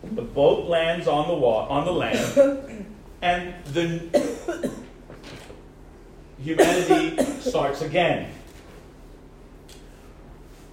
The 0.03 0.21
boat 0.21 0.67
lands 0.67 1.07
on 1.07 1.27
the 1.27 1.35
wa- 1.35 1.67
on 1.67 1.85
the 1.85 1.91
land, 1.91 2.85
and 3.21 3.53
the 3.65 4.71
humanity 6.39 7.23
starts 7.39 7.81
again. 7.81 8.31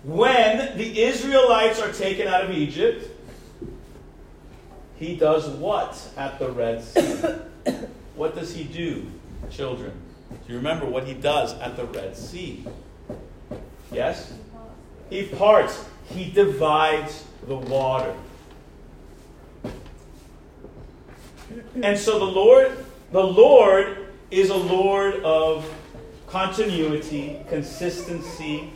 When 0.02 0.78
the 0.78 1.02
Israelites 1.02 1.78
are 1.80 1.92
taken 1.92 2.26
out 2.26 2.44
of 2.44 2.50
Egypt, 2.50 3.06
he 4.98 5.16
does 5.16 5.48
what 5.48 6.00
at 6.16 6.38
the 6.38 6.50
Red 6.50 6.82
Sea? 6.82 7.34
What 8.16 8.34
does 8.34 8.52
he 8.52 8.64
do, 8.64 9.06
children? 9.48 9.92
Do 10.28 10.52
you 10.52 10.56
remember 10.58 10.86
what 10.86 11.04
he 11.04 11.14
does 11.14 11.54
at 11.60 11.76
the 11.76 11.84
Red 11.84 12.16
Sea? 12.16 12.66
Yes? 13.92 14.32
He 15.08 15.26
parts, 15.26 15.84
he 16.06 16.28
divides 16.28 17.24
the 17.46 17.54
water. 17.54 18.12
And 21.80 21.96
so 21.96 22.18
the 22.18 22.24
Lord, 22.24 22.84
the 23.12 23.22
Lord 23.22 24.08
is 24.32 24.50
a 24.50 24.56
Lord 24.56 25.22
of 25.22 25.72
continuity, 26.26 27.40
consistency, 27.48 28.70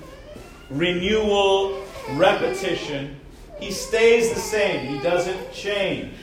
renewal, 0.71 1.83
repetition. 2.13 3.19
He 3.63 3.71
stays 3.71 4.33
the 4.33 4.41
same. 4.41 4.87
He 4.87 4.99
doesn't 5.01 5.53
change. 5.53 6.15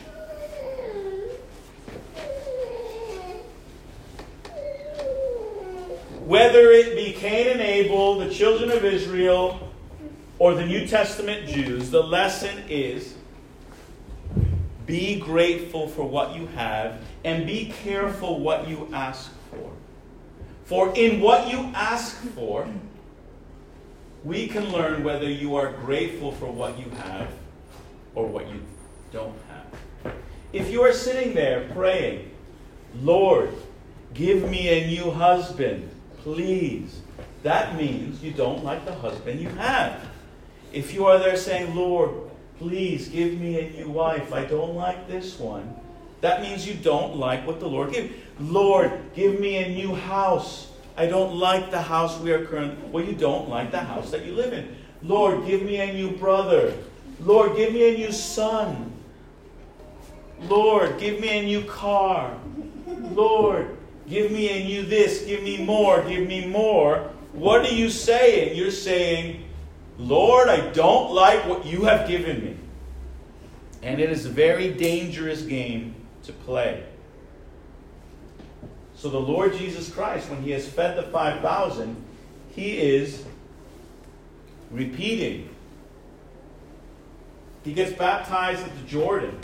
whether 6.30 6.70
it 6.70 6.96
be 6.96 7.12
Cain 7.14 7.48
and 7.48 7.60
Abel, 7.60 8.20
the 8.20 8.30
children 8.30 8.70
of 8.70 8.86
Israel, 8.86 9.68
or 10.38 10.54
the 10.54 10.64
New 10.64 10.86
Testament 10.86 11.48
Jews, 11.48 11.90
the 11.90 12.04
lesson 12.04 12.66
is 12.70 13.16
be 14.86 15.20
grateful 15.20 15.88
for 15.88 16.08
what 16.08 16.36
you 16.36 16.46
have 16.48 17.02
and 17.24 17.48
be 17.48 17.74
careful 17.84 18.40
what 18.40 18.68
you 18.68 18.88
ask 18.94 19.32
for. 19.50 19.72
For 20.66 20.96
in 20.96 21.20
what 21.20 21.50
you 21.50 21.72
ask 21.74 22.16
for, 22.36 22.68
we 24.24 24.48
can 24.48 24.72
learn 24.72 25.04
whether 25.04 25.30
you 25.30 25.56
are 25.56 25.72
grateful 25.74 26.32
for 26.32 26.52
what 26.52 26.78
you 26.80 26.90
have 26.90 27.30
or 28.16 28.28
what 28.28 28.48
you 28.50 28.62
don't 29.12 29.38
have. 29.48 30.14
If 30.52 30.72
you 30.72 30.82
are 30.84 30.94
sitting 30.94 31.34
there 31.34 31.70
praying, 31.74 32.32
Lord, 33.02 33.54
give 34.14 34.50
me 34.50 34.70
a 34.70 34.88
new 34.88 35.12
husband 35.12 35.90
please. 36.24 37.02
That 37.44 37.76
means 37.76 38.22
you 38.24 38.32
don't 38.32 38.64
like 38.64 38.86
the 38.86 38.94
husband 38.94 39.40
you 39.40 39.50
have. 39.50 40.08
If 40.72 40.94
you 40.94 41.06
are 41.06 41.18
there 41.18 41.38
saying, 41.38 41.76
Lord, 41.76 42.12
please 42.58 43.08
give 43.08 43.40
me 43.40 43.60
a 43.60 43.70
new 43.72 43.90
wife, 43.90 44.34
I 44.34 44.46
don't 44.46 44.76
like 44.76 45.08
this 45.08 45.40
one, 45.40 45.76
that 46.22 46.42
means 46.42 46.68
you 46.68 46.74
don't 46.76 47.16
like 47.16 47.48
what 47.48 47.60
the 47.60 47.68
Lord 47.68 47.94
gave. 47.94 48.14
Lord, 48.40 48.92
give 49.16 49.40
me 49.40 49.58
a 49.58 49.70
new 49.70 49.96
house. 49.96 50.68
I 51.00 51.08
don't 51.08 51.36
like 51.36 51.72
the 51.72 51.82
house 51.82 52.20
we 52.20 52.32
are 52.32 52.46
current. 52.46 52.90
Well, 52.90 53.04
you 53.04 53.16
don't 53.16 53.50
like 53.50 53.72
the 53.72 53.80
house 53.80 54.12
that 54.12 54.24
you 54.26 54.34
live 54.34 54.54
in. 54.54 54.76
Lord, 55.02 55.48
give 55.48 55.64
me 55.64 55.78
a 55.78 55.92
new 55.92 56.12
brother. 56.12 56.74
Lord, 57.22 57.56
give 57.56 57.74
me 57.74 57.96
a 57.96 57.98
new 57.98 58.12
son. 58.12 58.92
Lord, 60.42 61.00
give 61.00 61.20
me 61.20 61.30
a 61.30 61.44
new 61.44 61.64
car. 61.64 62.38
Lord, 62.86 63.78
Give 64.10 64.32
me 64.32 64.50
a 64.50 64.66
new 64.66 64.86
this, 64.86 65.24
give 65.24 65.44
me 65.44 65.64
more, 65.64 66.02
give 66.02 66.28
me 66.28 66.48
more. 66.48 67.12
What 67.34 67.62
are 67.62 67.74
you 67.74 67.92
saying? 67.92 68.58
You're 68.58 68.72
saying, 68.72 69.44
Lord, 70.00 70.50
I 70.50 70.72
don't 70.72 71.14
like 71.14 71.48
what 71.48 71.64
you 71.64 71.84
have 71.84 72.08
given 72.08 72.44
me. 72.44 72.58
And 73.84 74.02
it 74.02 74.10
is 74.10 74.26
a 74.26 74.30
very 74.30 74.74
dangerous 74.74 75.44
game 75.44 75.94
to 76.24 76.34
play. 76.34 76.84
So 79.00 79.10
the 79.10 79.18
Lord 79.18 79.54
Jesus 79.54 79.90
Christ, 79.90 80.30
when 80.30 80.42
he 80.42 80.52
has 80.52 80.68
fed 80.68 80.98
the 80.98 81.04
5,000, 81.04 81.96
he 82.54 82.78
is 82.80 83.24
repeating. 84.70 85.50
He 87.64 87.72
gets 87.72 87.94
baptized 87.94 88.62
at 88.62 88.76
the 88.76 88.84
Jordan, 88.86 89.40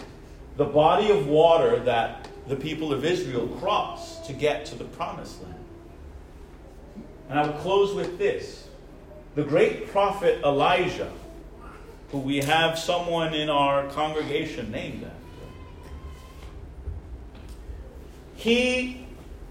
the 0.57 0.65
body 0.65 1.09
of 1.09 1.27
water 1.27 1.79
that 1.79 2.27
the 2.49 2.57
people 2.57 2.91
of 2.91 3.05
Israel 3.05 3.47
cross 3.47 4.27
to 4.27 4.33
get 4.33 4.65
to 4.65 4.75
the 4.75 4.83
promised 4.83 5.41
land. 5.41 5.55
And 7.29 7.39
I 7.39 7.47
will 7.47 7.57
close 7.59 7.95
with 7.95 8.17
this. 8.17 8.67
The 9.35 9.43
great 9.43 9.87
prophet 9.87 10.43
Elijah, 10.43 11.13
who 12.11 12.17
we 12.17 12.39
have 12.39 12.77
someone 12.77 13.33
in 13.33 13.49
our 13.49 13.87
congregation 13.87 14.69
named 14.69 15.05
after, 15.05 15.15
he 18.35 19.04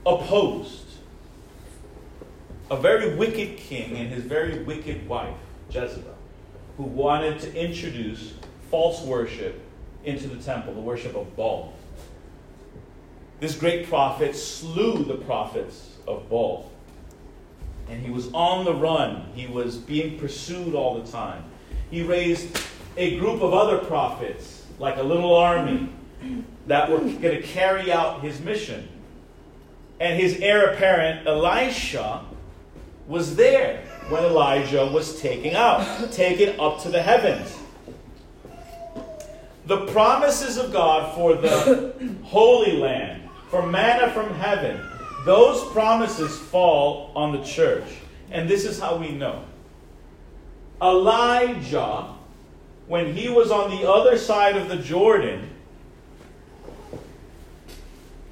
opposed 0.06 0.84
a 2.70 2.76
very 2.76 3.14
wicked 3.14 3.56
king 3.56 3.96
and 3.96 4.10
his 4.10 4.24
very 4.24 4.62
wicked 4.62 5.06
wife, 5.08 5.36
Jezebel, 5.70 6.14
who 6.76 6.84
wanted 6.84 7.40
to 7.40 7.54
introduce 7.54 8.34
false 8.70 9.02
worship 9.02 9.60
into 10.04 10.28
the 10.28 10.42
temple, 10.42 10.74
the 10.74 10.80
worship 10.80 11.14
of 11.14 11.36
Baal. 11.36 11.72
This 13.40 13.56
great 13.56 13.88
prophet 13.88 14.34
slew 14.34 15.04
the 15.04 15.16
prophets 15.16 15.96
of 16.06 16.28
Baal. 16.28 16.70
And 17.88 18.02
he 18.02 18.10
was 18.10 18.32
on 18.32 18.64
the 18.64 18.74
run. 18.74 19.26
He 19.34 19.46
was 19.46 19.76
being 19.76 20.18
pursued 20.18 20.74
all 20.74 21.00
the 21.00 21.10
time. 21.10 21.44
He 21.90 22.02
raised 22.02 22.58
a 22.96 23.18
group 23.18 23.42
of 23.42 23.52
other 23.52 23.78
prophets, 23.78 24.64
like 24.78 24.96
a 24.96 25.02
little 25.02 25.34
army, 25.34 25.90
that 26.66 26.90
were 26.90 26.98
going 26.98 27.20
to 27.20 27.42
carry 27.42 27.92
out 27.92 28.22
his 28.22 28.40
mission. 28.40 28.88
And 30.00 30.20
his 30.20 30.38
heir 30.40 30.72
apparent, 30.72 31.26
Elisha, 31.26 32.24
was 33.06 33.36
there 33.36 33.84
when 34.08 34.24
Elijah 34.24 34.86
was 34.86 35.20
taken 35.20 35.54
out, 35.54 36.12
taken 36.12 36.58
up 36.58 36.82
to 36.82 36.88
the 36.90 37.02
heavens. 37.02 37.56
The 39.66 39.86
promises 39.86 40.58
of 40.58 40.72
God 40.72 41.14
for 41.14 41.34
the 41.34 41.94
Holy 42.24 42.76
Land, 42.76 43.22
for 43.48 43.66
manna 43.66 44.12
from 44.12 44.34
heaven, 44.34 44.80
those 45.24 45.72
promises 45.72 46.38
fall 46.38 47.12
on 47.16 47.32
the 47.32 47.42
church. 47.42 47.84
And 48.30 48.48
this 48.48 48.64
is 48.64 48.78
how 48.78 48.96
we 48.96 49.12
know. 49.12 49.44
Elijah, 50.82 52.08
when 52.88 53.14
he 53.14 53.28
was 53.28 53.50
on 53.50 53.70
the 53.70 53.90
other 53.90 54.18
side 54.18 54.56
of 54.56 54.68
the 54.68 54.76
Jordan, 54.76 55.48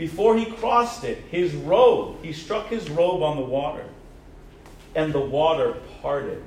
before 0.02 0.36
he 0.36 0.46
crossed 0.46 1.04
it, 1.04 1.18
his 1.30 1.54
robe, 1.54 2.16
he 2.24 2.32
struck 2.32 2.66
his 2.66 2.90
robe 2.90 3.22
on 3.22 3.36
the 3.36 3.42
water, 3.44 3.84
and 4.96 5.12
the 5.12 5.20
water 5.20 5.76
parted. 6.00 6.42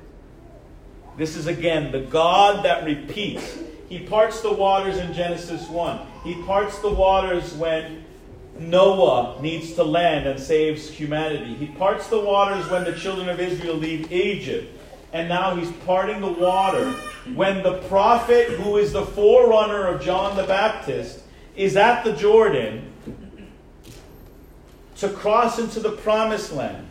This 1.16 1.36
is 1.36 1.46
again 1.46 1.90
the 1.90 2.02
God 2.02 2.66
that 2.66 2.84
repeats. 2.84 3.58
He 3.88 4.00
parts 4.00 4.42
the 4.42 4.52
waters 4.52 4.98
in 4.98 5.14
Genesis 5.14 5.66
1. 5.68 6.06
He 6.22 6.34
parts 6.42 6.80
the 6.80 6.90
waters 6.90 7.54
when 7.54 8.04
Noah 8.58 9.40
needs 9.40 9.72
to 9.72 9.84
land 9.84 10.26
and 10.26 10.38
saves 10.38 10.90
humanity. 10.90 11.54
He 11.54 11.68
parts 11.68 12.08
the 12.08 12.20
waters 12.20 12.68
when 12.68 12.84
the 12.84 12.92
children 12.92 13.30
of 13.30 13.40
Israel 13.40 13.76
leave 13.76 14.12
Egypt. 14.12 14.70
And 15.14 15.30
now 15.30 15.56
he's 15.56 15.72
parting 15.86 16.20
the 16.20 16.30
water 16.30 16.90
when 17.34 17.62
the 17.62 17.78
prophet, 17.88 18.50
who 18.50 18.76
is 18.76 18.92
the 18.92 19.06
forerunner 19.06 19.86
of 19.86 20.02
John 20.02 20.36
the 20.36 20.42
Baptist, 20.42 21.20
is 21.56 21.78
at 21.78 22.04
the 22.04 22.12
Jordan 22.12 22.92
to 24.96 25.08
cross 25.10 25.58
into 25.58 25.80
the 25.80 25.92
promised 25.92 26.52
land, 26.52 26.86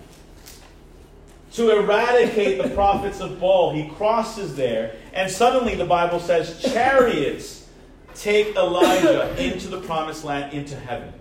to 1.54 1.78
eradicate 1.78 2.62
the 2.62 2.70
prophets 2.70 3.20
of 3.20 3.40
Baal. 3.40 3.74
He 3.74 3.90
crosses 3.90 4.56
there, 4.56 4.96
and 5.14 5.32
suddenly 5.32 5.76
the 5.76 5.86
Bible 5.86 6.20
says 6.20 6.62
chariots 6.62 7.68
take 8.14 8.56
Elijah 8.56 9.36
into 9.44 9.68
the 9.68 9.82
promised 9.82 10.24
land, 10.24 10.54
into 10.54 10.76
heaven. 10.76 11.14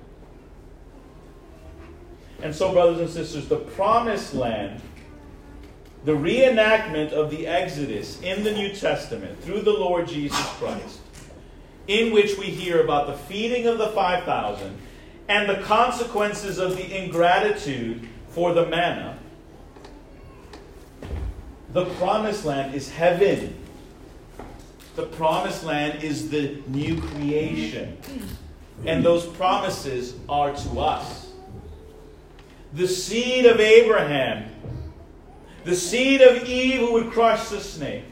And 2.42 2.54
so, 2.54 2.72
brothers 2.72 3.00
and 3.00 3.08
sisters, 3.08 3.48
the 3.48 3.56
promised 3.56 4.34
land, 4.34 4.82
the 6.04 6.12
reenactment 6.12 7.12
of 7.12 7.30
the 7.30 7.46
Exodus 7.46 8.20
in 8.20 8.44
the 8.44 8.52
New 8.52 8.74
Testament 8.74 9.42
through 9.42 9.62
the 9.62 9.72
Lord 9.72 10.06
Jesus 10.06 10.46
Christ, 10.58 11.00
in 11.86 12.12
which 12.12 12.36
we 12.36 12.46
hear 12.46 12.82
about 12.82 13.06
the 13.06 13.14
feeding 13.14 13.66
of 13.66 13.78
the 13.78 13.88
5,000 13.88 14.76
and 15.28 15.48
the 15.48 15.62
consequences 15.62 16.58
of 16.58 16.76
the 16.76 16.96
ingratitude 16.96 18.06
for 18.28 18.52
the 18.52 18.66
manna, 18.66 19.18
the 21.72 21.86
promised 21.96 22.44
land 22.44 22.74
is 22.74 22.90
heaven. 22.90 23.56
The 24.96 25.06
promised 25.06 25.64
land 25.64 26.04
is 26.04 26.30
the 26.30 26.58
new 26.68 27.00
creation. 27.00 27.98
And 28.86 29.04
those 29.04 29.26
promises 29.26 30.14
are 30.28 30.54
to 30.54 30.80
us. 30.80 31.32
The 32.74 32.86
seed 32.86 33.46
of 33.46 33.60
Abraham, 33.60 34.50
the 35.64 35.74
seed 35.74 36.20
of 36.20 36.44
Eve 36.44 36.80
who 36.80 36.92
would 36.92 37.10
crush 37.10 37.48
the 37.48 37.60
snake, 37.60 38.04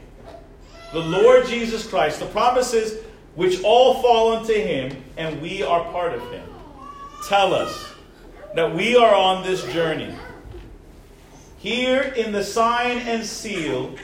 the 0.91 0.99
Lord 0.99 1.45
Jesus 1.47 1.87
Christ, 1.87 2.19
the 2.19 2.25
promises 2.27 3.03
which 3.35 3.61
all 3.63 4.01
fall 4.01 4.37
unto 4.37 4.53
him, 4.53 5.03
and 5.17 5.41
we 5.41 5.63
are 5.63 5.83
part 5.91 6.13
of 6.13 6.21
him 6.31 6.52
tell 7.27 7.53
us 7.53 7.93
that 8.55 8.75
we 8.75 8.95
are 8.95 9.15
on 9.15 9.43
this 9.43 9.63
journey. 9.73 10.13
Here 11.57 12.01
in 12.01 12.31
the 12.31 12.43
sign 12.43 12.97
and 12.99 13.25
seal 13.25 13.95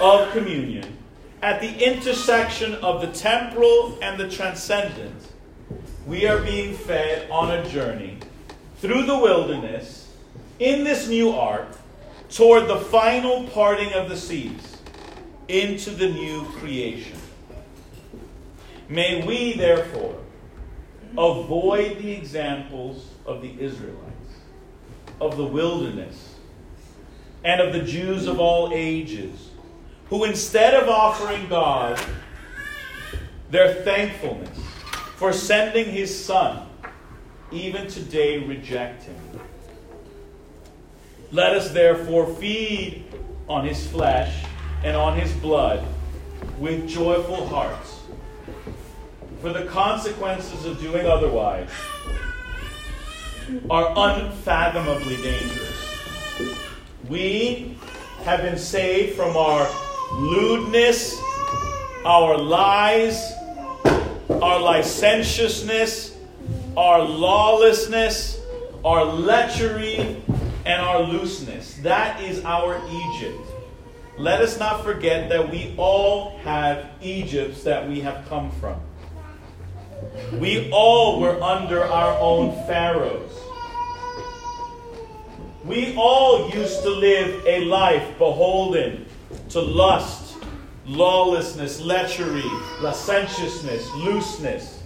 of 0.00 0.30
communion, 0.32 0.98
at 1.42 1.60
the 1.60 1.84
intersection 1.84 2.74
of 2.76 3.00
the 3.00 3.08
temporal 3.08 3.98
and 4.02 4.18
the 4.18 4.28
transcendent, 4.28 5.32
we 6.06 6.26
are 6.26 6.40
being 6.40 6.74
fed 6.74 7.30
on 7.30 7.50
a 7.50 7.68
journey 7.68 8.18
through 8.78 9.04
the 9.04 9.18
wilderness 9.18 10.12
in 10.58 10.84
this 10.84 11.08
new 11.08 11.30
ark 11.30 11.68
toward 12.28 12.68
the 12.68 12.78
final 12.78 13.44
parting 13.48 13.92
of 13.94 14.08
the 14.08 14.16
seas 14.16 14.78
into 15.48 15.90
the 15.90 16.08
new 16.08 16.44
creation. 16.56 17.18
May 18.88 19.26
we, 19.26 19.54
therefore, 19.54 20.23
Avoid 21.16 21.98
the 21.98 22.10
examples 22.10 23.06
of 23.24 23.40
the 23.40 23.54
Israelites, 23.60 24.34
of 25.20 25.36
the 25.36 25.44
wilderness, 25.44 26.34
and 27.44 27.60
of 27.60 27.72
the 27.72 27.82
Jews 27.82 28.26
of 28.26 28.40
all 28.40 28.70
ages, 28.72 29.50
who 30.08 30.24
instead 30.24 30.74
of 30.74 30.88
offering 30.88 31.48
God 31.48 32.00
their 33.50 33.74
thankfulness 33.74 34.58
for 35.16 35.32
sending 35.32 35.86
his 35.86 36.24
Son, 36.24 36.68
even 37.52 37.86
today 37.86 38.38
reject 38.38 39.04
him. 39.04 39.16
Let 41.30 41.52
us 41.52 41.70
therefore 41.70 42.26
feed 42.34 43.04
on 43.48 43.64
his 43.64 43.86
flesh 43.86 44.44
and 44.82 44.96
on 44.96 45.18
his 45.18 45.32
blood 45.34 45.86
with 46.58 46.88
joyful 46.88 47.46
hearts 47.46 48.00
for 49.44 49.52
the 49.52 49.66
consequences 49.66 50.64
of 50.64 50.80
doing 50.80 51.04
otherwise 51.04 51.68
are 53.68 53.92
unfathomably 53.94 55.18
dangerous. 55.18 55.98
We 57.10 57.76
have 58.22 58.40
been 58.40 58.56
saved 58.56 59.14
from 59.14 59.36
our 59.36 59.68
lewdness, 60.14 61.14
our 62.06 62.38
lies, 62.38 63.34
our 64.30 64.60
licentiousness, 64.60 66.16
our 66.74 67.02
lawlessness, 67.02 68.40
our 68.82 69.04
lechery, 69.04 70.22
and 70.64 70.80
our 70.80 71.02
looseness. 71.02 71.74
That 71.82 72.18
is 72.22 72.42
our 72.46 72.80
Egypt. 72.88 73.46
Let 74.16 74.40
us 74.40 74.58
not 74.58 74.82
forget 74.82 75.28
that 75.28 75.50
we 75.50 75.74
all 75.76 76.38
have 76.38 76.86
Egypts 77.02 77.62
that 77.64 77.86
we 77.86 78.00
have 78.00 78.26
come 78.26 78.50
from. 78.52 78.80
We 80.34 80.70
all 80.70 81.20
were 81.20 81.40
under 81.42 81.84
our 81.84 82.18
own 82.18 82.52
pharaohs. 82.66 83.32
We 85.64 85.94
all 85.96 86.50
used 86.50 86.82
to 86.82 86.90
live 86.90 87.44
a 87.46 87.64
life 87.64 88.18
beholden 88.18 89.06
to 89.50 89.60
lust, 89.60 90.36
lawlessness, 90.86 91.80
lechery, 91.80 92.44
licentiousness, 92.82 93.90
looseness. 93.94 94.82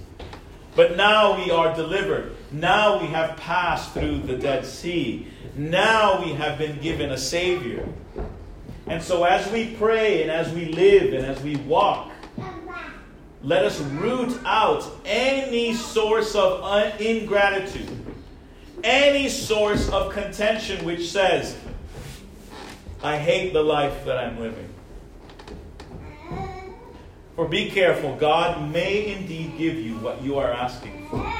But 0.76 0.96
now 0.96 1.36
we 1.36 1.50
are 1.50 1.74
delivered. 1.74 2.36
Now 2.52 3.00
we 3.00 3.08
have 3.08 3.36
passed 3.38 3.92
through 3.92 4.18
the 4.18 4.36
Dead 4.36 4.64
Sea. 4.64 5.26
Now 5.56 6.22
we 6.24 6.34
have 6.34 6.58
been 6.58 6.78
given 6.80 7.10
a 7.10 7.18
Savior. 7.18 7.88
And 8.86 9.02
so 9.02 9.24
as 9.24 9.50
we 9.50 9.74
pray 9.74 10.22
and 10.22 10.30
as 10.30 10.52
we 10.52 10.66
live 10.66 11.12
and 11.12 11.26
as 11.26 11.42
we 11.42 11.56
walk, 11.56 12.12
let 13.42 13.64
us 13.64 13.80
root 13.80 14.38
out 14.44 14.84
any 15.04 15.72
source 15.72 16.34
of 16.34 17.00
ingratitude, 17.00 17.88
any 18.82 19.28
source 19.28 19.88
of 19.90 20.12
contention 20.12 20.84
which 20.84 21.10
says, 21.10 21.56
I 23.02 23.16
hate 23.16 23.52
the 23.52 23.62
life 23.62 24.04
that 24.06 24.18
I'm 24.18 24.40
living. 24.40 24.68
For 27.36 27.46
be 27.46 27.70
careful, 27.70 28.16
God 28.16 28.72
may 28.72 29.14
indeed 29.14 29.56
give 29.56 29.76
you 29.76 29.94
what 29.98 30.20
you 30.20 30.38
are 30.38 30.50
asking 30.52 31.06
for, 31.08 31.32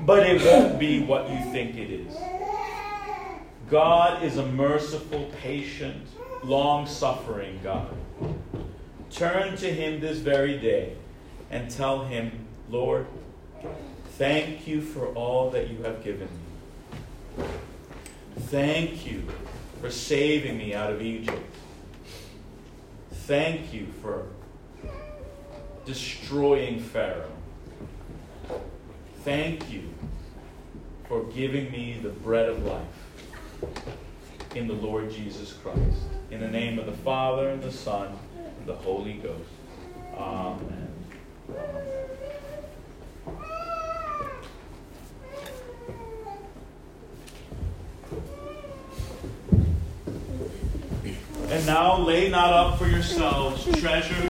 but 0.00 0.26
it 0.26 0.42
won't 0.42 0.78
be 0.78 1.02
what 1.02 1.30
you 1.30 1.38
think 1.50 1.76
it 1.76 1.90
is. 1.90 2.14
God 3.70 4.22
is 4.22 4.36
a 4.36 4.44
merciful, 4.44 5.30
patient, 5.40 6.06
long 6.44 6.86
suffering 6.86 7.58
God. 7.64 7.88
Turn 9.10 9.56
to 9.56 9.72
Him 9.72 10.00
this 10.00 10.18
very 10.18 10.58
day 10.58 10.92
and 11.50 11.70
tell 11.70 12.04
Him, 12.04 12.46
Lord, 12.70 13.06
thank 14.18 14.66
you 14.66 14.80
for 14.80 15.06
all 15.08 15.50
that 15.50 15.70
you 15.70 15.82
have 15.82 16.02
given 16.02 16.28
me. 16.28 17.44
Thank 18.38 19.06
you 19.06 19.24
for 19.80 19.90
saving 19.90 20.58
me 20.58 20.74
out 20.74 20.92
of 20.92 21.02
Egypt. 21.02 21.54
Thank 23.10 23.72
you 23.72 23.86
for 24.00 24.26
destroying 25.84 26.80
Pharaoh. 26.80 27.32
Thank 29.24 29.70
you 29.72 29.82
for 31.08 31.24
giving 31.24 31.70
me 31.70 31.98
the 32.02 32.08
bread 32.08 32.48
of 32.48 32.64
life 32.64 32.82
in 34.54 34.66
the 34.66 34.74
Lord 34.74 35.10
Jesus 35.10 35.52
Christ. 35.52 35.98
In 36.30 36.40
the 36.40 36.48
name 36.48 36.78
of 36.78 36.86
the 36.86 36.92
Father, 36.92 37.50
and 37.50 37.62
the 37.62 37.72
Son, 37.72 38.16
and 38.36 38.66
the 38.66 38.74
Holy 38.74 39.14
Ghost. 39.14 39.50
Amen. 40.16 40.85
And 51.48 51.64
now 51.64 51.98
lay 51.98 52.28
not 52.28 52.52
up 52.52 52.78
for 52.78 52.88
yourselves 52.88 53.64
treasure 53.80 54.20